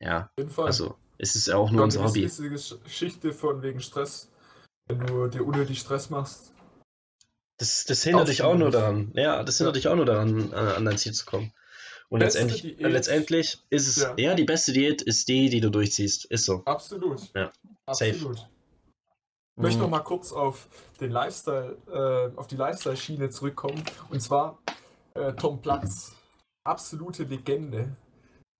[0.00, 2.22] Ja, also es ist ja auch nur unser Hobby.
[2.22, 4.30] Diese Geschichte von wegen Stress
[4.86, 6.52] wenn du dir unnötig Stress machst.
[7.58, 9.12] Das, das hindert dich auch nur daran.
[9.14, 11.52] Ja, das hindert dich auch nur daran, an dein Ziel zu kommen.
[12.08, 14.14] Und letztendlich, letztendlich ist es, ja.
[14.16, 14.34] ja.
[14.34, 16.26] die beste Diät ist die, die du durchziehst.
[16.26, 16.62] Ist so.
[16.64, 17.32] Absolut.
[17.34, 17.50] Ja.
[17.86, 18.38] Absolut.
[18.38, 18.48] Safe.
[19.56, 19.92] Ich möchte noch mhm.
[19.92, 20.68] mal kurz auf
[21.00, 23.82] den Lifestyle, äh, auf die Lifestyle-Schiene zurückkommen.
[24.10, 24.58] Und zwar
[25.14, 26.12] äh, Tom Platz.
[26.64, 27.96] Absolute Legende.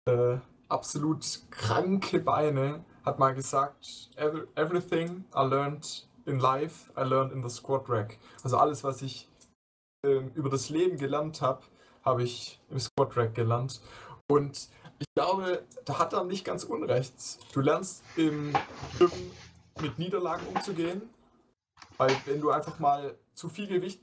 [0.07, 0.37] Äh,
[0.69, 2.85] absolut kranke Beine.
[3.05, 4.11] Hat mal gesagt,
[4.55, 8.19] everything I learned in life, I learned in the squat rack.
[8.43, 9.29] Also alles, was ich
[10.05, 11.63] ähm, über das Leben gelernt habe,
[12.05, 13.81] habe ich im Squat rack gelernt.
[14.29, 17.15] Und ich glaube, da hat er nicht ganz unrecht.
[17.53, 18.53] Du lernst im
[18.99, 19.11] Gym
[19.81, 21.03] mit Niederlagen umzugehen,
[21.97, 24.01] weil wenn du einfach mal zu viel Gewicht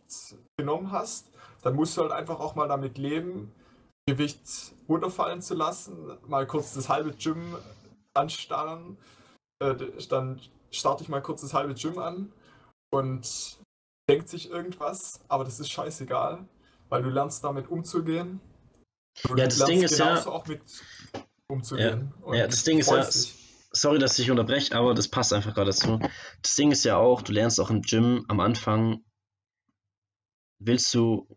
[0.57, 3.53] genommen hast, dann musst du halt einfach auch mal damit leben,
[4.07, 7.55] Gewicht runterfallen zu lassen, mal kurz das halbe Gym
[8.13, 8.97] anstarren.
[9.59, 9.75] Äh,
[10.09, 12.33] dann starte ich mal kurz das halbe Gym an
[12.91, 13.59] und
[14.09, 16.45] denkt sich irgendwas, aber das ist scheißegal,
[16.91, 18.41] weil du lernst damit umzugehen.
[19.23, 20.61] Du ja, das Ding ist ja auch mit
[21.47, 22.13] umzugehen.
[22.27, 23.33] Ja, ja das Ding ist ja, dich.
[23.71, 25.99] sorry, dass ich unterbreche, aber das passt einfach gerade dazu.
[26.41, 29.03] Das Ding ist ja auch, du lernst auch im Gym am Anfang,
[30.59, 31.27] willst du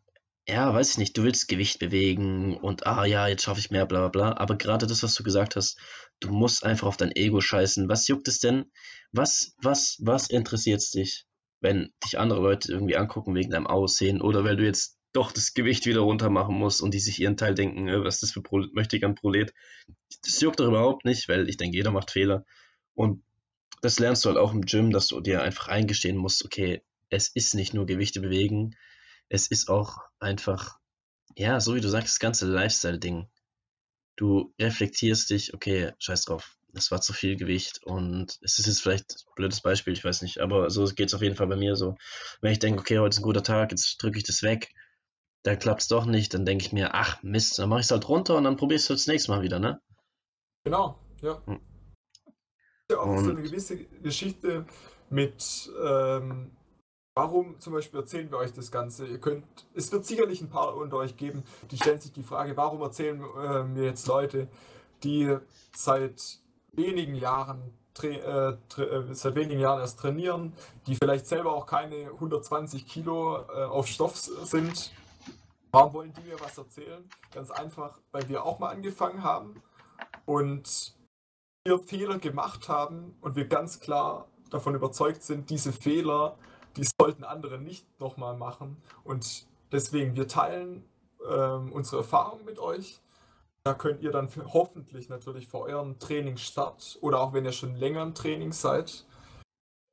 [0.47, 3.87] ja, weiß ich nicht, du willst Gewicht bewegen und ah ja, jetzt schaffe ich mehr,
[3.87, 4.37] bla bla bla.
[4.37, 5.79] Aber gerade das, was du gesagt hast,
[6.21, 7.89] du musst einfach auf dein Ego scheißen.
[7.89, 8.67] Was juckt es denn?
[9.11, 11.27] Was, was, was interessiert dich,
[11.61, 15.55] wenn dich andere Leute irgendwie angucken wegen deinem Aussehen oder weil du jetzt doch das
[15.55, 18.33] Gewicht wieder runter machen musst und die sich ihren Teil denken, äh, was ist das
[18.33, 19.55] für Pro möchte ich an Prolet.
[20.25, 22.45] Das juckt doch überhaupt nicht, weil ich denke, jeder macht Fehler.
[22.95, 23.23] Und
[23.81, 27.29] das lernst du halt auch im Gym, dass du dir einfach eingestehen musst, okay, es
[27.29, 28.77] ist nicht nur Gewichte bewegen,
[29.29, 30.79] es ist auch einfach,
[31.37, 33.29] ja, so wie du sagst, das ganze Lifestyle-Ding.
[34.17, 38.83] Du reflektierst dich, okay, scheiß drauf, das war zu viel Gewicht und es ist jetzt
[38.83, 41.57] vielleicht ein blödes Beispiel, ich weiß nicht, aber so geht es auf jeden Fall bei
[41.57, 41.97] mir so.
[42.41, 44.73] Wenn ich denke, okay, heute ist ein guter Tag, jetzt drücke ich das weg,
[45.45, 47.91] dann klappt es doch nicht, dann denke ich mir, ach Mist, dann mache ich es
[47.93, 49.81] halt runter und dann probiere ich es das nächste Mal wieder, ne?
[50.65, 51.41] Genau, ja.
[51.47, 51.61] Hm.
[52.91, 54.67] Ja, auch und, so eine gewisse Geschichte
[55.09, 56.51] mit ähm,
[57.17, 59.07] Warum zum Beispiel erzählen wir euch das Ganze?
[59.07, 62.57] Ihr könnt, es wird sicherlich ein paar unter euch geben, die stellen sich die Frage,
[62.57, 64.49] warum erzählen äh, mir jetzt Leute,
[65.05, 65.37] die
[65.77, 66.41] seit
[66.73, 68.57] wenigen Jahren äh, äh,
[69.13, 70.55] seit wenigen Jahren erst trainieren,
[70.89, 74.91] die vielleicht selber auch keine 120 Kilo äh, auf Stoff sind.
[75.75, 77.09] Warum wollen die mir was erzählen?
[77.33, 79.63] Ganz einfach, weil wir auch mal angefangen haben
[80.25, 80.95] und
[81.65, 86.37] wir Fehler gemacht haben und wir ganz klar davon überzeugt sind, diese Fehler
[86.77, 88.83] die sollten andere nicht nochmal machen.
[89.05, 90.85] Und deswegen, wir teilen
[91.29, 93.01] ähm, unsere Erfahrungen mit euch.
[93.65, 97.77] Da könnt ihr dann für, hoffentlich natürlich für euren Trainingsstart oder auch wenn ihr schon
[97.77, 99.07] länger im Training seid,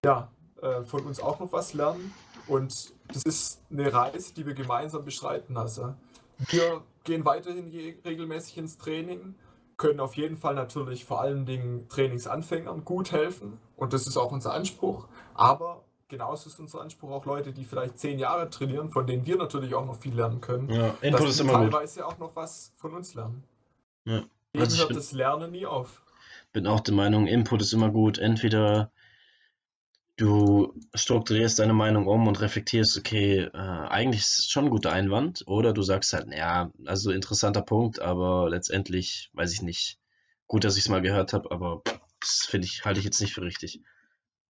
[0.03, 0.29] ja,
[0.61, 2.13] äh, von uns auch noch was lernen.
[2.47, 5.58] Und das ist eine Reise, die wir gemeinsam beschreiten.
[5.58, 5.95] Also
[6.49, 7.71] wir gehen weiterhin
[8.06, 9.36] regelmäßig ins Training,
[9.77, 13.58] können auf jeden Fall natürlich vor allen Dingen Trainingsanfängern gut helfen.
[13.75, 15.08] Und das ist auch unser Anspruch.
[15.34, 19.38] Aber genauso ist unser Anspruch auch Leute, die vielleicht zehn Jahre trainieren, von denen wir
[19.38, 20.69] natürlich auch noch viel lernen können.
[20.69, 21.71] Ja, Input dass ist immer gut.
[21.71, 23.43] teilweise auch noch was von uns lernen.
[24.06, 24.23] Ja.
[24.56, 26.01] Also ich hört das Lernen nie auf.
[26.51, 28.17] bin auch der Meinung, Input ist immer gut.
[28.17, 28.91] Entweder
[30.21, 34.91] du strukturierst deine Meinung um und reflektierst, okay, äh, eigentlich ist es schon ein guter
[34.91, 39.97] Einwand, oder du sagst halt, ja, also interessanter Punkt, aber letztendlich weiß ich nicht.
[40.47, 41.81] Gut, dass ich es mal gehört habe, aber
[42.19, 43.81] das finde ich, halte ich jetzt nicht für richtig.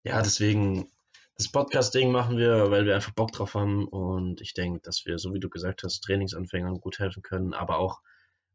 [0.04, 0.92] Ja, deswegen,
[1.38, 5.20] das Podcast-Ding machen wir, weil wir einfach Bock drauf haben und ich denke, dass wir,
[5.20, 8.02] so wie du gesagt hast, Trainingsanfängern gut helfen können, aber auch,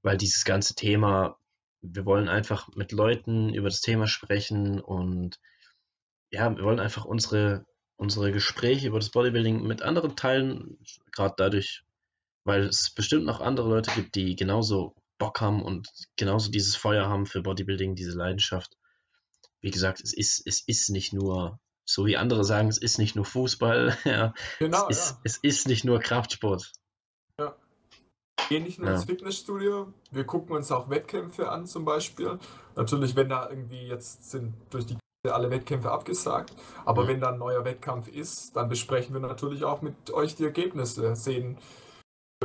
[0.03, 1.39] weil dieses ganze Thema,
[1.81, 5.41] wir wollen einfach mit Leuten über das Thema sprechen und
[6.31, 7.65] ja, wir wollen einfach unsere,
[7.97, 10.79] unsere Gespräche über das Bodybuilding mit anderen teilen,
[11.13, 11.85] gerade dadurch,
[12.45, 17.09] weil es bestimmt noch andere Leute gibt, die genauso Bock haben und genauso dieses Feuer
[17.09, 18.77] haben für Bodybuilding, diese Leidenschaft.
[19.61, 23.17] Wie gesagt, es ist, es ist nicht nur, so wie andere sagen, es ist nicht
[23.17, 25.21] nur Fußball, ja, Genau, es ist, ja.
[25.25, 26.73] es ist nicht nur Kraftsport.
[27.39, 27.57] Wir
[28.49, 28.95] gehen nicht nur Ja.
[28.95, 32.39] ins Fitnessstudio, wir gucken uns auch Wettkämpfe an zum Beispiel.
[32.77, 34.97] Natürlich, wenn da irgendwie jetzt sind durch die
[35.35, 36.53] alle Wettkämpfe abgesagt,
[36.85, 37.09] aber Ja.
[37.09, 41.15] wenn da ein neuer Wettkampf ist, dann besprechen wir natürlich auch mit euch die Ergebnisse,
[41.17, 41.59] sehen,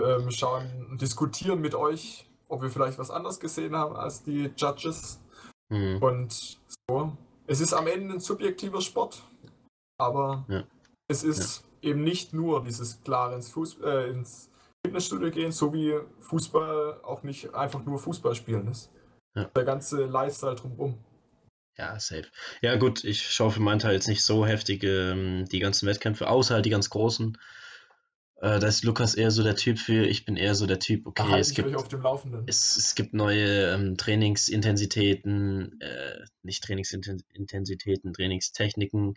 [0.02, 5.20] ähm, schauen, diskutieren mit euch, ob wir vielleicht was anderes gesehen haben als die Judges.
[5.70, 5.98] Mhm.
[6.02, 7.16] Und so.
[7.48, 9.24] Es ist am Ende ein subjektiver Sport,
[10.00, 10.64] aber Ja.
[11.08, 14.50] es ist eben nicht nur dieses klare ins, Fuß, äh, ins
[14.86, 18.92] Fitnessstudio gehen, so wie Fußball auch nicht einfach nur Fußball spielen ist.
[19.36, 19.46] Ja.
[19.46, 20.98] Der ganze Lifestyle drumherum.
[21.82, 22.28] Ja, safe.
[22.62, 26.30] Ja, gut, ich schaue für meinen Teil jetzt nicht so heftig ähm, die ganzen Wettkämpfe,
[26.30, 27.40] außer halt die ganz großen.
[28.36, 31.08] Äh, da ist Lukas eher so der Typ für, ich bin eher so der Typ,
[31.16, 31.76] Da okay, halte es gibt,
[32.46, 39.16] es, es gibt neue ähm, Trainingsintensitäten, äh, nicht Trainingsintensitäten, Trainingstechniken.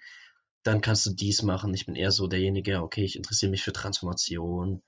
[0.62, 1.74] Dann kannst du dies machen.
[1.74, 4.82] Ich bin eher so derjenige, okay, ich interessiere mich für Transformation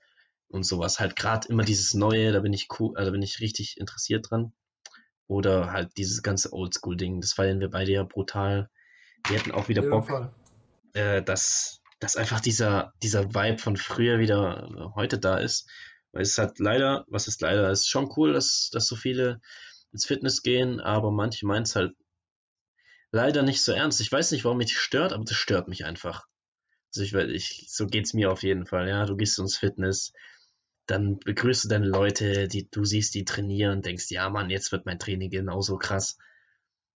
[0.47, 0.99] und sowas.
[0.99, 4.31] Halt gerade immer dieses Neue, da bin ich cool, äh, da bin ich richtig interessiert
[4.31, 4.53] dran.
[5.27, 8.69] Oder halt dieses ganze Oldschool-Ding, das feiern wir beide ja brutal.
[9.27, 10.31] Wir hätten auch wieder Bock,
[10.93, 15.69] äh, dass, dass einfach dieser, dieser Vibe von früher wieder äh, heute da ist.
[16.13, 19.41] Weil es hat leider, was ist leider, es ist schon cool, dass, dass so viele
[19.91, 21.93] ins Fitness gehen, aber manche meinen es halt
[23.11, 23.99] leider nicht so ernst.
[24.01, 26.25] Ich weiß nicht, warum mich das stört, aber das stört mich einfach.
[26.95, 29.05] Also ich, ich, so geht's mir auf jeden Fall, ja.
[29.05, 30.13] Du gehst ins Fitness,
[30.87, 34.85] dann begrüßt du deine Leute, die du siehst, die trainieren, denkst, ja Mann, jetzt wird
[34.85, 36.17] mein Training genauso krass.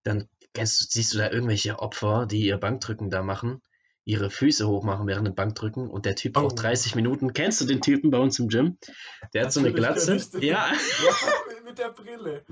[0.03, 3.61] Dann kennst, siehst du da irgendwelche Opfer, die ihr Bankdrücken da machen,
[4.03, 6.41] ihre Füße hochmachen während dem Bankdrücken und der Typ Oh.
[6.41, 7.33] braucht 30 Minuten.
[7.33, 8.77] Kennst du den Typen bei uns im Gym?
[9.33, 10.15] Der hat so eine Glatze.
[10.39, 10.73] Ja, Ja,
[11.65, 12.45] mit der Brille.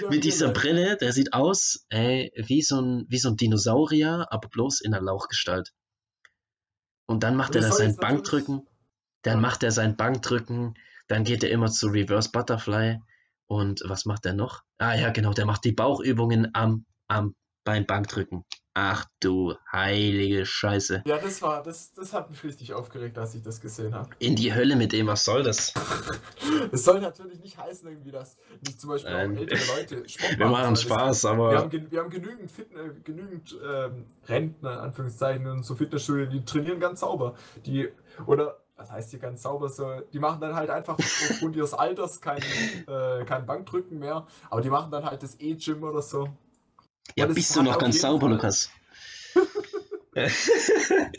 [0.00, 4.26] der mit dieser Brille, der sieht aus, ey, wie so ein, wie so ein Dinosaurier,
[4.30, 5.72] aber bloß in der Lauchgestalt.
[7.06, 8.66] Und dann macht Und er da sein Bankdrücken,
[9.24, 10.74] dann macht er sein Bankdrücken,
[11.08, 13.00] dann geht er immer zu Reverse Butterfly
[13.46, 14.62] und was macht er noch?
[14.78, 17.34] Ah ja, genau, der macht die Bauchübungen am, am
[17.64, 18.44] beim Bankdrücken.
[18.74, 21.02] Ach du heilige Scheiße.
[21.06, 24.10] Ja, das war, das, das hat mich richtig aufgeregt, als ich das gesehen habe.
[24.18, 25.72] In die Hölle mit dem, was soll das?
[26.72, 29.36] Es soll natürlich nicht heißen, irgendwie, dass nicht zum Beispiel Nein.
[29.36, 30.76] auch ältere Leute Sport Wir machen.
[30.76, 35.46] Spaß, Wir aber haben, gen- wir haben genügend, Fit äh, genügend ähm, Rentner, in Anführungszeichen,
[35.46, 37.34] und so Fitnessstudio, die trainieren ganz sauber.
[37.64, 37.88] Die,
[38.26, 39.68] oder, was heißt hier ganz sauber?
[39.68, 42.42] So, die machen dann halt einfach aufgrund ihres Alters kein,
[42.86, 46.28] äh, kein Bankdrücken mehr, aber die machen dann halt das E-Gym oder so.
[47.16, 48.70] ja, bist du noch ganz sauber, Fall- Lukas?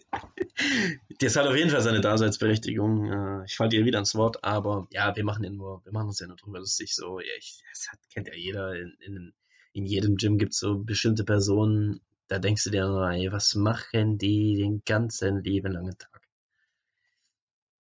[1.20, 3.12] Das hat auf jeden Fall seine Daseinsberechtigung.
[3.12, 6.08] Äh, Ich falle dir wieder ans Wort, aber ja, wir machen ja nur, wir machen
[6.08, 6.94] uns ja nur drüber lustig.
[6.96, 8.74] So, ja, ich, das hat, kennt ja jeder.
[8.76, 9.34] In, in,
[9.74, 14.18] in jedem Gym gibt es so bestimmte Personen, da denkst du dir, ey, was machen
[14.18, 16.22] die den ganzen lieben langen Tag?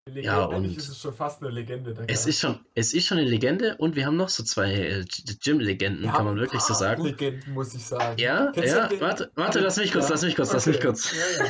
[0.07, 1.95] Legende, Ja, und- ist es schon fast eine Legende.
[2.07, 5.05] Es ist schon, es ist schon eine Legende und wir haben noch so zwei äh,
[5.43, 7.03] Gym-Legenden, kann man wirklich so sagen.
[7.03, 8.15] Legenden, muss ich sagen.
[8.19, 10.85] Ja, Kennst ja, warte, warte, lass mich kurz, Ja, lass mich kurz, lass mich okay.
[10.85, 11.11] kurz.
[11.11, 11.45] Ja.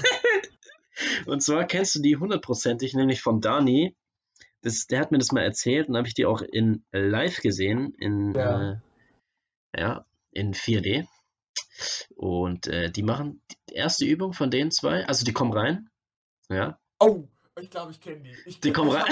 [1.25, 3.93] Und zwar kennst du die hundertprozentig, nämlich von Dani.
[4.61, 7.93] Das, der hat mir das mal erzählt und habe ich die auch in live gesehen,
[7.99, 8.71] in, Ja.
[8.71, 8.77] äh,
[9.77, 11.05] ja, in 4D.
[12.15, 15.89] Und äh, die machen die erste Übung von den zwei, also die kommen rein,
[16.49, 16.79] Ja.
[17.01, 17.27] Oh,
[17.61, 18.35] ich glaube, ich kenne die.
[18.45, 19.05] Ich Die kommen rein.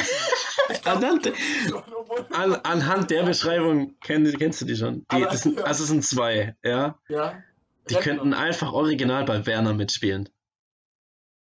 [0.86, 1.32] Anhand-
[2.34, 5.06] An, anhand der Beschreibung kenn, kennst du die schon.
[5.12, 7.00] Die, das sind, also es sind zwei, ja.
[7.10, 7.42] Ja.
[7.90, 10.30] Die könnten einfach original bei Werner mitspielen.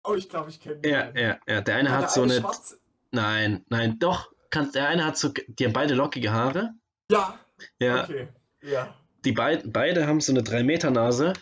[0.04, 0.88] Oh, ich glaube, ich kenne die.
[0.88, 1.60] Ja, ja, ja.
[1.60, 2.40] Der eine hat der so eine.
[2.40, 2.78] schwarze-
[3.12, 4.32] Nein, nein, doch.
[4.50, 5.28] Kann, der eine hat so.
[5.46, 6.74] Die haben beide lockige Haare.
[7.10, 7.38] Ja,
[7.78, 8.02] Ja.
[8.04, 8.28] okay.
[8.62, 8.94] Ja.
[9.24, 11.32] Die beid, beide haben so eine 3-Meter-Nase.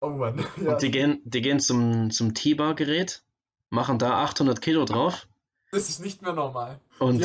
[0.00, 0.44] Oh Mann.
[0.56, 0.72] Ja.
[0.72, 3.22] Und die gehen, die gehen zum, zum T-Bar-Gerät,
[3.70, 5.26] machen da 800 Kilo drauf.
[5.72, 6.80] Das ist nicht mehr normal.
[6.98, 7.24] Und,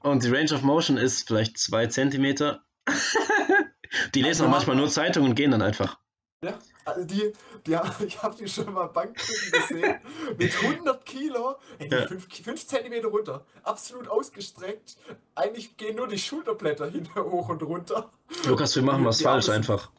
[0.00, 2.64] und die Range of Motion ist vielleicht 2 Zentimeter.
[4.14, 5.98] die lesen auch manchmal nur Zeitungen und gehen dann einfach.
[6.42, 7.32] Ja, also die,
[7.66, 10.00] die, ich habe die schon mal Bankdrücken gesehen.
[10.38, 12.06] Mit 100 Kilo, ey, die Ja.
[12.06, 13.46] 5 cm runter.
[13.62, 14.96] Absolut ausgestreckt.
[15.36, 18.10] Eigentlich gehen nur die Schulterblätter hin, hoch und runter.
[18.46, 19.90] Lukas, wir machen was falsch einfach.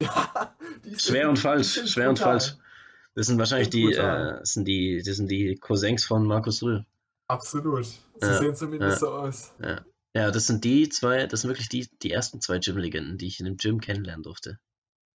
[0.00, 0.54] Ja,
[0.96, 2.54] Schwer und falsch, schwer und falsch.
[3.18, 6.86] Das sind wahrscheinlich die, äh, das sind die, das sind die Cousins von Markus Rühl.
[7.26, 7.84] Absolut.
[7.84, 9.08] Sie Ja, sehen zumindest ja.
[9.08, 9.52] so aus.
[10.14, 13.40] Ja, das sind die zwei, das sind wirklich die, die ersten zwei Gym-Legenden, die ich
[13.40, 14.60] in dem Gym kennenlernen durfte.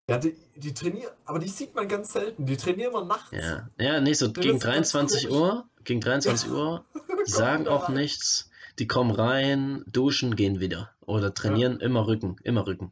[0.10, 2.48] Ja, die, die trainieren, aber die sieht man ganz selten.
[2.48, 3.30] Die trainieren wir nachts.
[3.32, 5.40] Ja, ja, nee, so gegen ist ganz 23 komisch.
[5.40, 6.84] Uhr, gegen 23 Uhr,
[7.28, 7.98] die sagen auch rein.
[7.98, 10.90] nichts, die kommen rein, duschen, gehen wieder.
[11.02, 12.92] Oder trainieren immer Rücken, immer Rücken.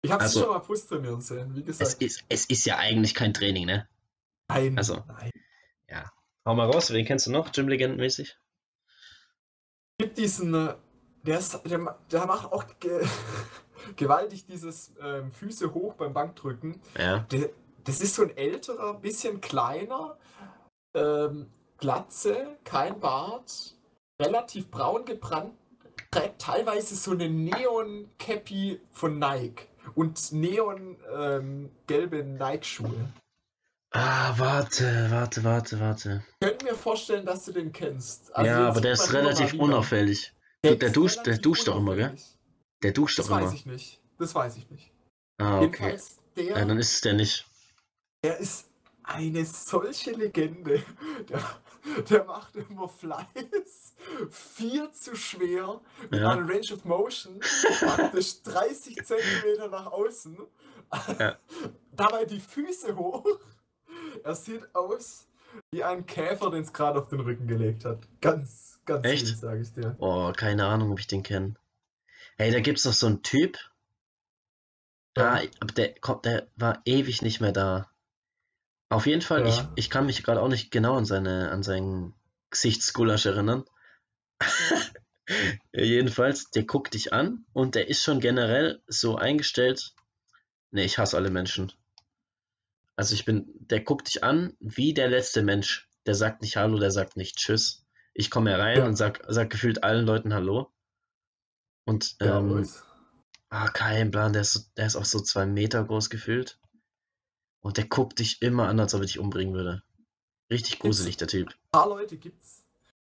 [0.00, 2.02] Ich habe Also- schon mal Brust trainieren sehen, wie Es gesagt.
[2.02, 3.86] ist, es ist ja eigentlich kein Training, ne?
[4.48, 5.30] Nein, also- nein.
[6.48, 8.36] Hau mal raus, wen kennst du noch, Gym-Legenden-mäßig?
[9.98, 10.74] gibt diesen, äh,
[11.22, 13.04] der, ist, der, der macht auch ge
[13.96, 16.80] gewaltig dieses ähm, Füße hoch beim Bankdrücken.
[16.96, 17.50] Ja, Der,
[17.82, 20.18] das ist so ein älterer, bisschen kleiner,
[20.94, 23.74] ähm, Glatze, kein Bart,
[24.22, 25.52] relativ braun gebrannt,
[26.12, 33.12] trägt teilweise so eine Neon-Cappy von Nike und neon-gelbe Nike-Schuhe.
[33.92, 36.24] Ah, warte, warte, warte, warte.
[36.40, 38.34] Ich könnte mir vorstellen, dass du den kennst.
[38.34, 40.32] Also ja, aber der ist relativ unauffällig.
[40.64, 42.14] Der, der duscht, der duscht doch immer, gell?
[42.82, 43.54] Der duscht Das doch weiß immer.
[43.54, 44.00] ich nicht.
[44.18, 44.90] Das weiß ich nicht.
[45.38, 45.96] Ah, okay.
[46.36, 47.46] Der, Ja, dann ist es der nicht.
[48.24, 48.68] der ist
[49.04, 50.82] eine solche Legende.
[51.28, 51.40] Der,
[52.10, 53.94] der macht immer Fleiß
[54.30, 56.30] viel zu schwer mit Ja.
[56.30, 57.38] einer Range of Motion
[57.78, 60.36] praktisch 30 Zentimeter nach außen.
[61.18, 61.36] Ja.
[61.92, 63.24] Dabei die Füße hoch.
[64.24, 65.26] Er sieht aus
[65.70, 68.06] wie ein Käfer, den es gerade auf den Rücken gelegt hat.
[68.20, 69.26] Ganz, ganz Echt?
[69.38, 69.96] sage ich dir.
[69.98, 71.54] Oh, keine Ahnung, ob ich den kenne.
[72.36, 73.58] Hey, da gibt's noch so einen Typ.
[75.14, 75.48] Da, Ja.
[75.60, 77.90] aber der kommt, der war ewig nicht mehr da.
[78.90, 79.72] Auf jeden Fall, ich, Ja.
[79.76, 82.14] ich kann mich gerade auch nicht genau an seine, an seinen
[82.50, 83.64] Gesichtsgulasch erinnern.
[85.72, 89.94] Jedenfalls, der guckt dich an und der ist schon generell so eingestellt.
[90.70, 91.72] Ne, ich hasse alle Menschen.
[92.96, 95.88] Also ich bin, der guckt dich an wie der letzte Mensch.
[96.06, 97.84] Der sagt nicht Hallo, der sagt nicht Tschüss.
[98.14, 98.86] Ich komme herein Ja.
[98.86, 100.72] und sag, sag gefühlt allen Leuten Hallo.
[101.84, 102.82] Und Ja, ähm, weiß.
[103.50, 106.58] Ah, kein Plan, der ist, so, der ist auch so zwei Meter groß gefühlt.
[107.60, 109.82] Und der guckt dich immer an, als ob er dich umbringen würde.
[110.50, 111.48] Richtig gruselig, der Typ.
[111.50, 112.64] Ein paar Leute gibt's.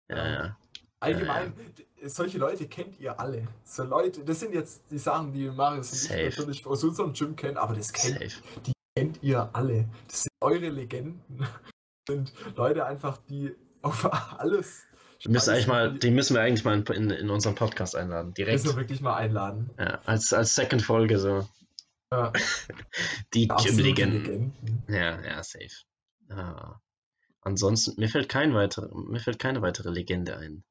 [0.10, 0.58] Ja, ja.
[1.00, 3.47] Allgemein, d- solche Leute kennt ihr alle.
[3.63, 7.36] So Leute, das sind jetzt die Sachen, die Marius und ich natürlich aus unserem Gym
[7.36, 8.41] kennen, aber das kennt, Safe.
[8.97, 9.88] Kennt ihr alle.
[10.07, 11.39] Das sind eure Legenden.
[11.39, 11.49] Das
[12.10, 14.05] sind Leute einfach, die auf
[14.39, 14.86] alles.
[15.23, 18.33] Die müssen, eigentlich mal, die müssen wir eigentlich mal in, in, unseren Podcast einladen.
[18.33, 18.63] die Direkt.
[18.63, 19.71] müssen wir wirklich mal einladen.
[19.79, 21.47] Ja, als, als Second-Folge so.
[22.12, 22.31] Ja,
[23.33, 24.23] Die Gym-Legenden.
[24.23, 24.83] Legenden.
[24.88, 25.69] Ja, ja, safe.
[26.29, 26.79] Ah.
[27.41, 30.63] Ansonsten, mir fällt kein weitere, mir fällt keine weitere Legende ein.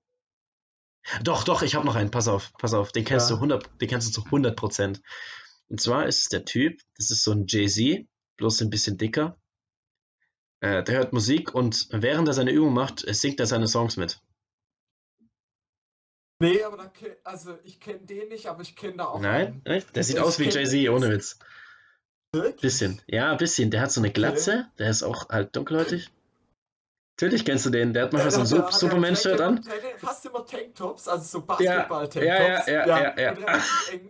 [1.23, 2.11] Doch, doch, ich habe noch einen.
[2.11, 2.93] Pass auf, pass auf.
[2.93, 3.37] Den kennst Ja.
[3.37, 5.03] du 100, den kennst du zu 100 Prozent.
[5.69, 8.07] Und zwar ist es der Typ, das ist so ein Jay-Z,
[8.37, 9.39] bloß ein bisschen dicker.
[10.61, 13.97] Äh, der hört Musik und während er seine Übung macht, äh, singt er seine Songs
[13.97, 14.21] mit.
[16.39, 16.93] Nee, aber da,
[17.25, 19.63] also ich kenne den nicht, aber ich kenne da auch Nein?
[19.65, 19.85] einen.
[19.95, 21.39] Der sieht Ich aus wie Jay-Z, ohne Witz.
[22.35, 22.61] Wirklich?
[22.61, 23.01] Bisschen.
[23.07, 23.71] Ja, ein bisschen.
[23.71, 24.21] Der hat so eine Okay.
[24.21, 26.11] Glatze, der ist auch halt dunkelhäutig.
[27.19, 29.63] Natürlich kennst du den, der hat manchmal so ein Superman-Shirt an.
[29.63, 32.27] der trägt fast immer Tanktops, also so Ja, Basketball-Tanktops.
[32.27, 33.31] ja, ja, ja, ja, ja.
[33.33, 34.09] relativ eng.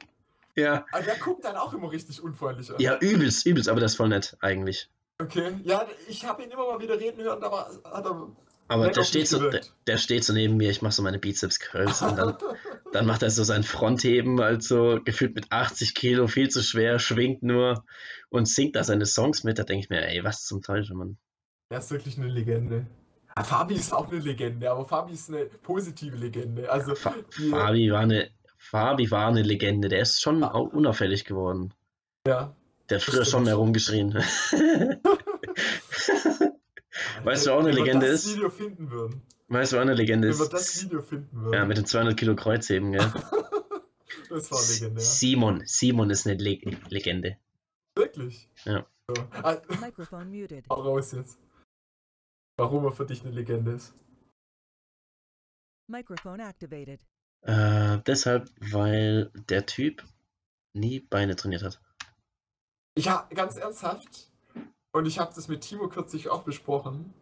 [0.56, 0.86] Ja.
[0.90, 2.76] Aber der guckt dann auch immer richtig unfreundlich an.
[2.78, 4.90] Ja, übelst, übelst, aber das ist voll nett, eigentlich.
[5.18, 8.28] Okay, ja, ich habe ihn immer mal wieder reden hören, war, hat er.
[8.68, 12.02] Aber der steht, so, der, der steht so neben mir, ich mache so meine Bizeps-Curls
[12.02, 12.36] und dann,
[12.92, 17.42] dann macht er so sein Frontheben, also gefühlt mit 80 Kilo, viel zu schwer, schwingt
[17.42, 17.84] nur
[18.28, 19.58] und singt da seine Songs mit.
[19.58, 21.16] Da denke ich mir, ey, was zum Teufel, Mann.
[21.68, 22.86] Er ist wirklich eine Legende.
[23.36, 26.70] Ja, Fabi ist auch eine Legende, aber Fabi ist eine positive Legende.
[26.70, 28.30] Also, Fa Fabi, war eine,
[28.70, 31.72] Fabi war eine Legende, der ist schon au- unauffällig geworden.
[32.26, 32.54] ja.
[32.88, 33.28] Der hat früher stimmt.
[33.28, 34.14] schon mehr rumgeschrien.
[37.24, 38.34] Weißt du, wer auch eine wenn wir Legende das ist?
[38.36, 39.22] Video finden würden.
[39.48, 40.52] Weißt du, wer auch eine Legende Wenn wir ist?
[40.52, 41.54] das Video finden würden.
[41.54, 43.00] Ja, mit den 200 Kilo Kreuzheben, gell?
[44.28, 45.02] das war legendär.
[45.02, 46.58] Simon, Simon ist eine Le
[46.88, 47.38] Legende.
[47.96, 48.48] Wirklich?
[48.64, 48.86] Ja.
[49.42, 50.64] Ah, Microphone muted.
[50.70, 51.38] hau raus jetzt.
[52.58, 53.92] Warum er für dich eine Legende ist.
[55.88, 57.00] Microphone activated.
[57.46, 60.04] Äh, deshalb, weil der Typ
[60.74, 61.80] nie Beine trainiert hat.
[62.98, 64.30] Ja, ganz ernsthaft.
[64.92, 67.14] Und ich habe das mit Timo kürzlich auch besprochen.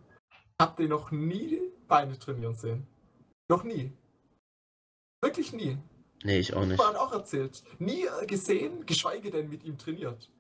[0.59, 2.87] Habt ihr noch nie Beine trainieren sehen?
[3.51, 3.93] Noch nie.
[5.21, 5.77] Wirklich nie.
[6.23, 6.83] Nee, ich auch nicht.
[6.83, 7.63] Hat auch erzählt.
[7.79, 10.31] Nie gesehen, geschweige denn mit ihm trainiert.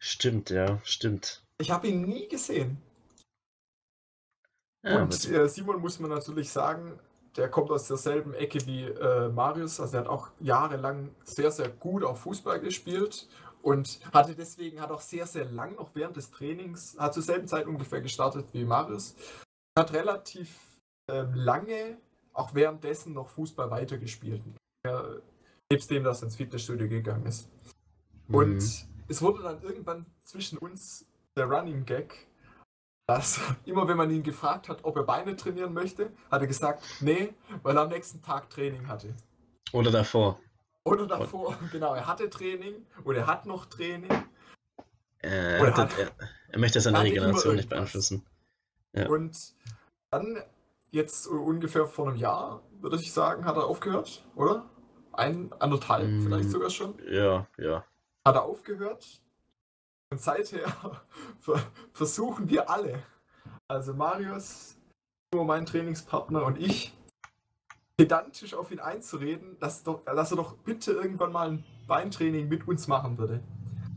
[0.00, 1.44] Stimmt, ja, stimmt.
[1.58, 2.82] Ich habe ihn nie gesehen.
[4.82, 6.98] Ja, Und äh, Simon muss man natürlich sagen,
[7.38, 9.80] der kommt aus derselben Ecke wie äh, Marius.
[9.80, 13.28] Also er hat auch jahrelang sehr, sehr gut auf Fußball gespielt
[13.62, 17.46] und hatte deswegen, hat auch sehr, sehr lang noch während des Trainings, hat zur selben
[17.46, 19.14] Zeit ungefähr gestartet wie Marius,
[19.78, 20.58] hat relativ
[21.10, 21.98] ähm, lange
[22.32, 24.42] auch währenddessen noch Fußball weitergespielt.
[24.84, 25.20] Er,
[25.70, 27.48] nebst dem, dass er ins Fitnessstudio gegangen ist.
[28.28, 29.04] Und Mhm.
[29.08, 31.04] es wurde dann irgendwann zwischen uns
[31.36, 32.27] der Running Gag,
[33.08, 36.84] dass immer wenn man ihn gefragt hat, ob er Beine trainieren möchte, hat er gesagt,
[37.00, 39.14] nee, weil er am nächsten Tag Training hatte.
[39.72, 40.38] Oder davor.
[40.84, 44.10] Oder davor, genau, er hatte Training oder er hat noch Training.
[45.20, 46.10] Äh, Oder er, hat- er,
[46.50, 48.24] er möchte seine Regeneration nicht beeinflussen.
[48.92, 49.08] Ja.
[49.08, 49.54] Und
[50.10, 50.38] dann,
[50.90, 54.70] jetzt ungefähr vor einem Jahr, würde ich sagen, hat er aufgehört, oder?
[55.12, 56.22] Ein, anderthalb, Mm.
[56.24, 56.94] vielleicht sogar schon.
[57.10, 57.84] Ja, ja.
[58.24, 59.20] hat er aufgehört.
[60.10, 60.66] Und seither
[61.40, 61.60] ver
[61.92, 63.02] versuchen wir alle,
[63.68, 64.76] also Marius,
[65.34, 66.94] nur mein Trainingspartner und ich,
[67.96, 72.66] pedantisch auf ihn einzureden, dass, doch, dass er doch bitte irgendwann mal ein Beintraining mit
[72.66, 73.40] uns machen würde.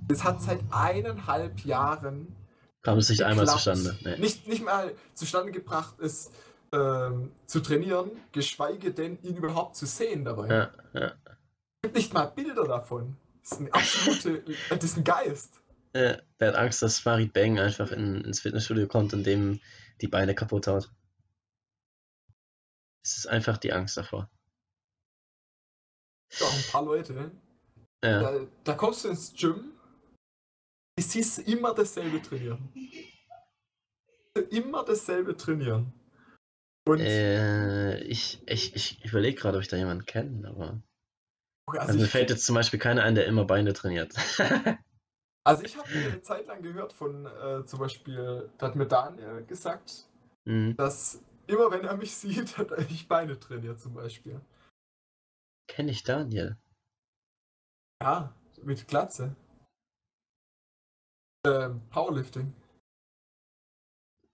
[0.08, 2.36] Das hat seit eineinhalb Jahren
[2.82, 3.96] Kam es nicht einmal zustande.
[4.04, 4.18] Nee.
[4.18, 6.32] nicht, nicht mal zustande gebracht, es
[6.72, 10.48] ähm, zu trainieren, geschweige denn ihn überhaupt zu sehen dabei.
[10.48, 11.12] Ja, ja.
[11.14, 13.18] Es gibt nicht mal Bilder davon.
[13.44, 15.61] Das ist ein absolute, das ist ein Geist.
[15.94, 19.60] Äh, der hat Angst, dass Farid Bang einfach in, ins Fitnessstudio kommt und dem
[20.00, 20.92] die Beine kaputt haut.
[23.04, 24.30] Es ist einfach die Angst davor.
[26.40, 27.32] Ja, ein paar Leute.
[28.04, 29.74] Ja, Da, da kommst du ins Gym,
[30.98, 32.72] du siehst immer dasselbe trainieren.
[34.50, 35.94] Immer dasselbe trainieren.
[36.88, 40.82] Und äh, ich, ich, ich überlege gerade, ob ich da jemanden kenne, aber.
[41.68, 44.14] also, Also mir ich, fällt jetzt zum Beispiel keiner ein, der immer Beine trainiert.
[45.44, 49.44] also ich habe eine Zeit lang gehört von äh, zum Beispiel, da hat mir Daniel
[49.46, 50.08] gesagt,
[50.46, 50.76] hm.
[50.78, 54.42] dass immer wenn er mich sieht, hat er ich Beine trainiert zum Beispiel.
[55.68, 56.58] Kenne ich Daniel?
[58.02, 58.34] Ja,
[58.64, 59.36] mit Glatze.
[61.46, 62.54] Ähm, Powerlifting.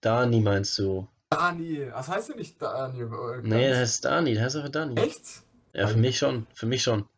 [0.00, 1.08] Dani meinst du?
[1.30, 3.00] Dani, was heißt denn nicht Dani?
[3.00, 5.00] Äh, Nee, ganz- heißt Dani, der heißt einfach Dani.
[5.00, 5.42] Echt?
[5.72, 7.08] Ja, für mich schon, für mich schon.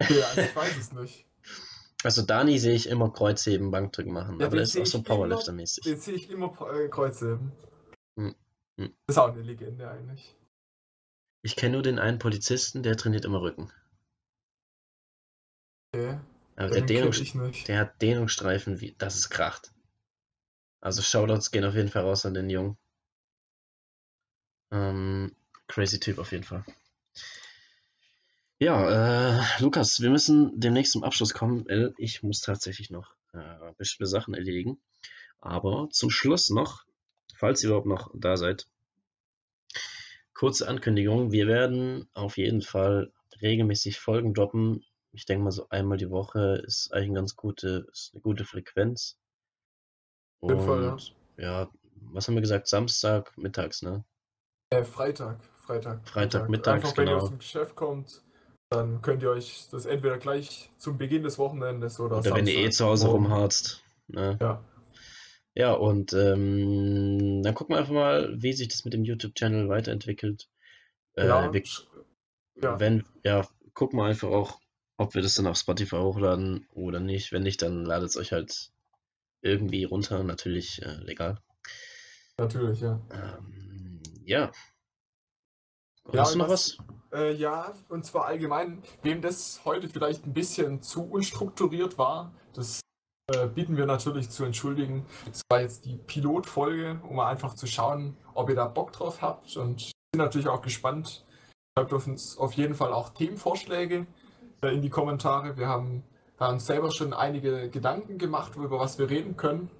[0.00, 1.26] Ja, also ich weiß es nicht.
[2.02, 5.84] Also Dani sehe ich immer Kreuzheben, Bankdrücken machen, Ja, aber der ist auch so Powerlifter-mäßig.
[5.84, 7.52] Den sehe ich immer äh, Kreuzheben.
[8.16, 8.34] Hm,
[8.78, 8.94] hm.
[9.06, 10.34] Das ist auch eine Legende eigentlich.
[11.42, 13.70] Ich kenne nur den einen Polizisten, der trainiert immer Rücken.
[15.92, 16.20] Okay.
[16.56, 17.68] Aber der, nicht.
[17.68, 19.72] der hat Dehnungsstreifen, wie, das ist kracht.
[20.82, 22.76] Also Shoutouts gehen auf jeden Fall raus an den Jungen.
[24.70, 25.34] Ähm,
[25.68, 26.64] crazy Typ auf jeden Fall.
[28.62, 33.72] Ja, äh, Lukas, wir müssen demnächst zum Abschluss kommen, weil ich muss tatsächlich noch äh,
[33.78, 34.78] bestimmte Sachen erledigen.
[35.40, 36.84] Aber zum Schluss noch,
[37.34, 38.68] falls ihr überhaupt noch da seid,
[40.34, 41.32] kurze Ankündigung.
[41.32, 44.84] Wir werden auf jeden Fall regelmäßig Folgen droppen.
[45.12, 48.44] Ich denke mal so einmal die Woche ist eigentlich eine ganz gute, ist eine gute
[48.44, 49.16] Frequenz.
[50.42, 50.92] Auf jeden Fall, ja.
[50.92, 51.70] Und ja,
[52.12, 52.68] was haben wir gesagt?
[52.68, 54.04] Samstag mittags, ne?
[54.68, 55.42] Äh, Freitag.
[55.54, 56.06] Freitag.
[56.06, 57.22] Freitag mittags, Einfach wenn ihr genau.
[57.22, 58.22] aus dem Geschäft kommt,
[58.70, 62.58] dann könnt ihr euch das entweder gleich zum Beginn des Wochenendes oder, Oder wenn ihr
[62.58, 63.82] eh zu Hause rumharzt.
[64.06, 64.38] Ne?
[64.40, 64.64] Ja.
[65.56, 70.48] Ja, und ähm, dann gucken wir einfach mal, wie sich das mit dem YouTube-Channel weiterentwickelt.
[71.14, 71.62] Äh, ja, wir,
[72.62, 72.78] ja.
[72.78, 74.60] Wenn, ja, gucken wir einfach auch,
[74.96, 77.32] ob wir das dann auf Spotify hochladen oder nicht.
[77.32, 78.70] Wenn nicht, dann ladet es euch halt
[79.42, 81.42] irgendwie runter, natürlich äh, legal.
[82.38, 83.00] natürlich, ja.
[83.12, 84.52] Ähm, ja.
[86.12, 86.78] Ja, Hast du noch was-?
[87.12, 92.80] Äh, ja, und zwar allgemein, wem das heute vielleicht ein bisschen zu unstrukturiert war, das
[93.32, 95.06] äh, bitten wir natürlich zu entschuldigen.
[95.26, 99.22] Das war jetzt die Pilotfolge, um mal einfach zu schauen, ob ihr da Bock drauf
[99.22, 101.24] habt und sind natürlich auch gespannt.
[101.76, 104.06] Schreibt auf uns auf jeden Fall auch Themenvorschläge
[104.62, 105.56] äh, in die Kommentare.
[105.56, 106.02] Wir haben,
[106.38, 109.70] haben uns selber schon einige Gedanken gemacht, über was wir reden können.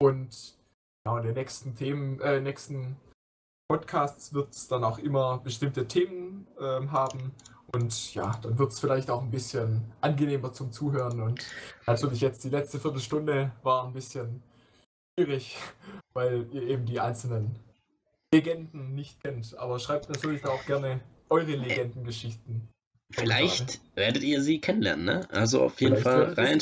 [0.00, 0.56] Und
[1.04, 2.96] ja, in den nächsten Themen, äh, nächsten
[3.72, 7.32] Podcasts wird es dann auch immer bestimmte Themen ähm, haben.
[7.72, 11.22] Und ja, dann wird es vielleicht auch ein bisschen angenehmer zum Zuhören.
[11.22, 11.42] Und
[11.86, 14.42] natürlich jetzt die letzte Viertelstunde war ein bisschen
[15.14, 15.56] schwierig,
[16.12, 17.56] weil ihr eben die einzelnen
[18.30, 19.56] Legenden nicht kennt.
[19.56, 21.00] Aber schreibt natürlich auch gerne
[21.30, 22.68] eure Legendengeschichten.
[23.10, 25.26] Vielleicht werdet ihr sie kennenlernen, ne?
[25.30, 26.58] Also auf jeden Fall rein,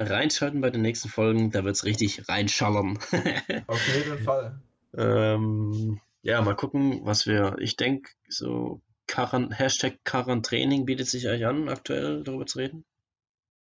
[0.00, 2.98] reinschalten bei den nächsten Folgen, da wird es richtig reinschallern.
[3.68, 4.60] auf jeden Fall.
[4.96, 7.56] ähm, ja, mal gucken, was wir.
[7.58, 12.84] Ich denke, so Quarant Hashtag Quarantraining bietet sich eigentlich an, aktuell darüber zu reden.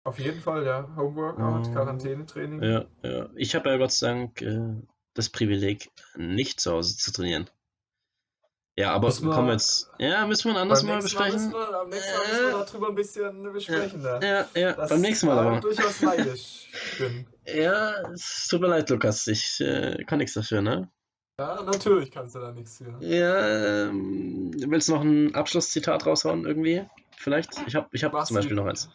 [0.03, 0.87] Auf jeden Fall, ja.
[0.95, 2.61] Homeworkout, Ähm, Quarantänetraining.
[2.63, 3.29] Ja, ja.
[3.35, 4.75] Ich habe ja Gott sei Dank äh,
[5.15, 7.49] das Privileg, nicht zu Hause zu trainieren.
[8.77, 9.89] Ja, aber Müssen kommen wir jetzt.
[9.99, 11.35] Ja, müssen wir ein anderes Mal Mal besprechen.
[11.35, 14.01] müssen wir, am nächsten Mal müssen wir darüber ein bisschen besprechen.
[14.03, 15.59] Ja, Ja, ja, Das beim nächsten Mal aber.
[15.61, 16.69] durchaus neidisch.
[17.47, 19.27] Ja, es tut mir leid, Lukas.
[19.27, 20.89] Ich äh, kann nichts dafür, ne?
[21.39, 22.97] Ja, natürlich kannst du da nichts für.
[23.01, 26.85] Ja, ähm, willst du noch ein Abschlusszitat raushauen irgendwie?
[27.17, 27.51] Vielleicht?
[27.67, 28.89] Ich habe ich hab Mach's zum Beispiel wie- noch eins.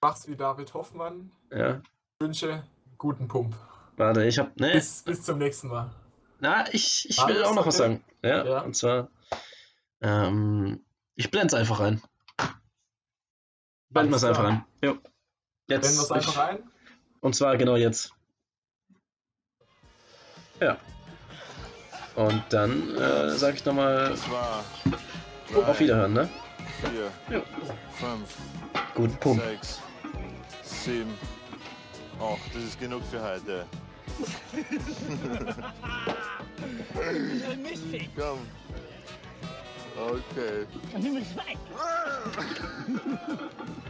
[0.00, 1.32] Mach's wie David Hoffmann.
[1.50, 1.82] Ja,
[2.20, 2.62] Wünsche
[2.98, 3.56] guten Pump.
[3.96, 4.52] warte, ich habe.
[4.60, 5.90] Ne, Bis, bis zum nächsten Mal.
[6.38, 7.94] na, ich, ich will auch noch was okay?
[7.94, 8.04] sagen.
[8.22, 8.60] Ja, Ja.
[8.60, 9.08] und zwar.
[10.00, 10.84] Ähm,
[11.16, 12.00] ich blende es einfach ein.
[13.90, 14.64] Blenden wir es einfach ein.
[14.82, 14.92] Jo.
[14.92, 15.02] Jetzt.
[15.66, 16.70] Blenden wir es einfach ein.
[17.20, 18.12] Und zwar genau jetzt.
[20.60, 20.78] Ja.
[22.16, 24.14] Und dann äh, sage ich nochmal
[25.54, 26.28] auf Wiederhören, ne?
[26.80, 27.42] vier, Jo.
[27.98, 28.36] fünf,
[28.94, 29.42] Guten Pump.
[29.42, 29.80] sechs,
[30.62, 31.14] sieben,
[32.20, 32.54] acht.
[32.54, 33.64] Das ist genug für heute.
[38.16, 38.38] Komm.
[39.96, 40.66] Okay.
[40.98, 41.58] Nimm es weg!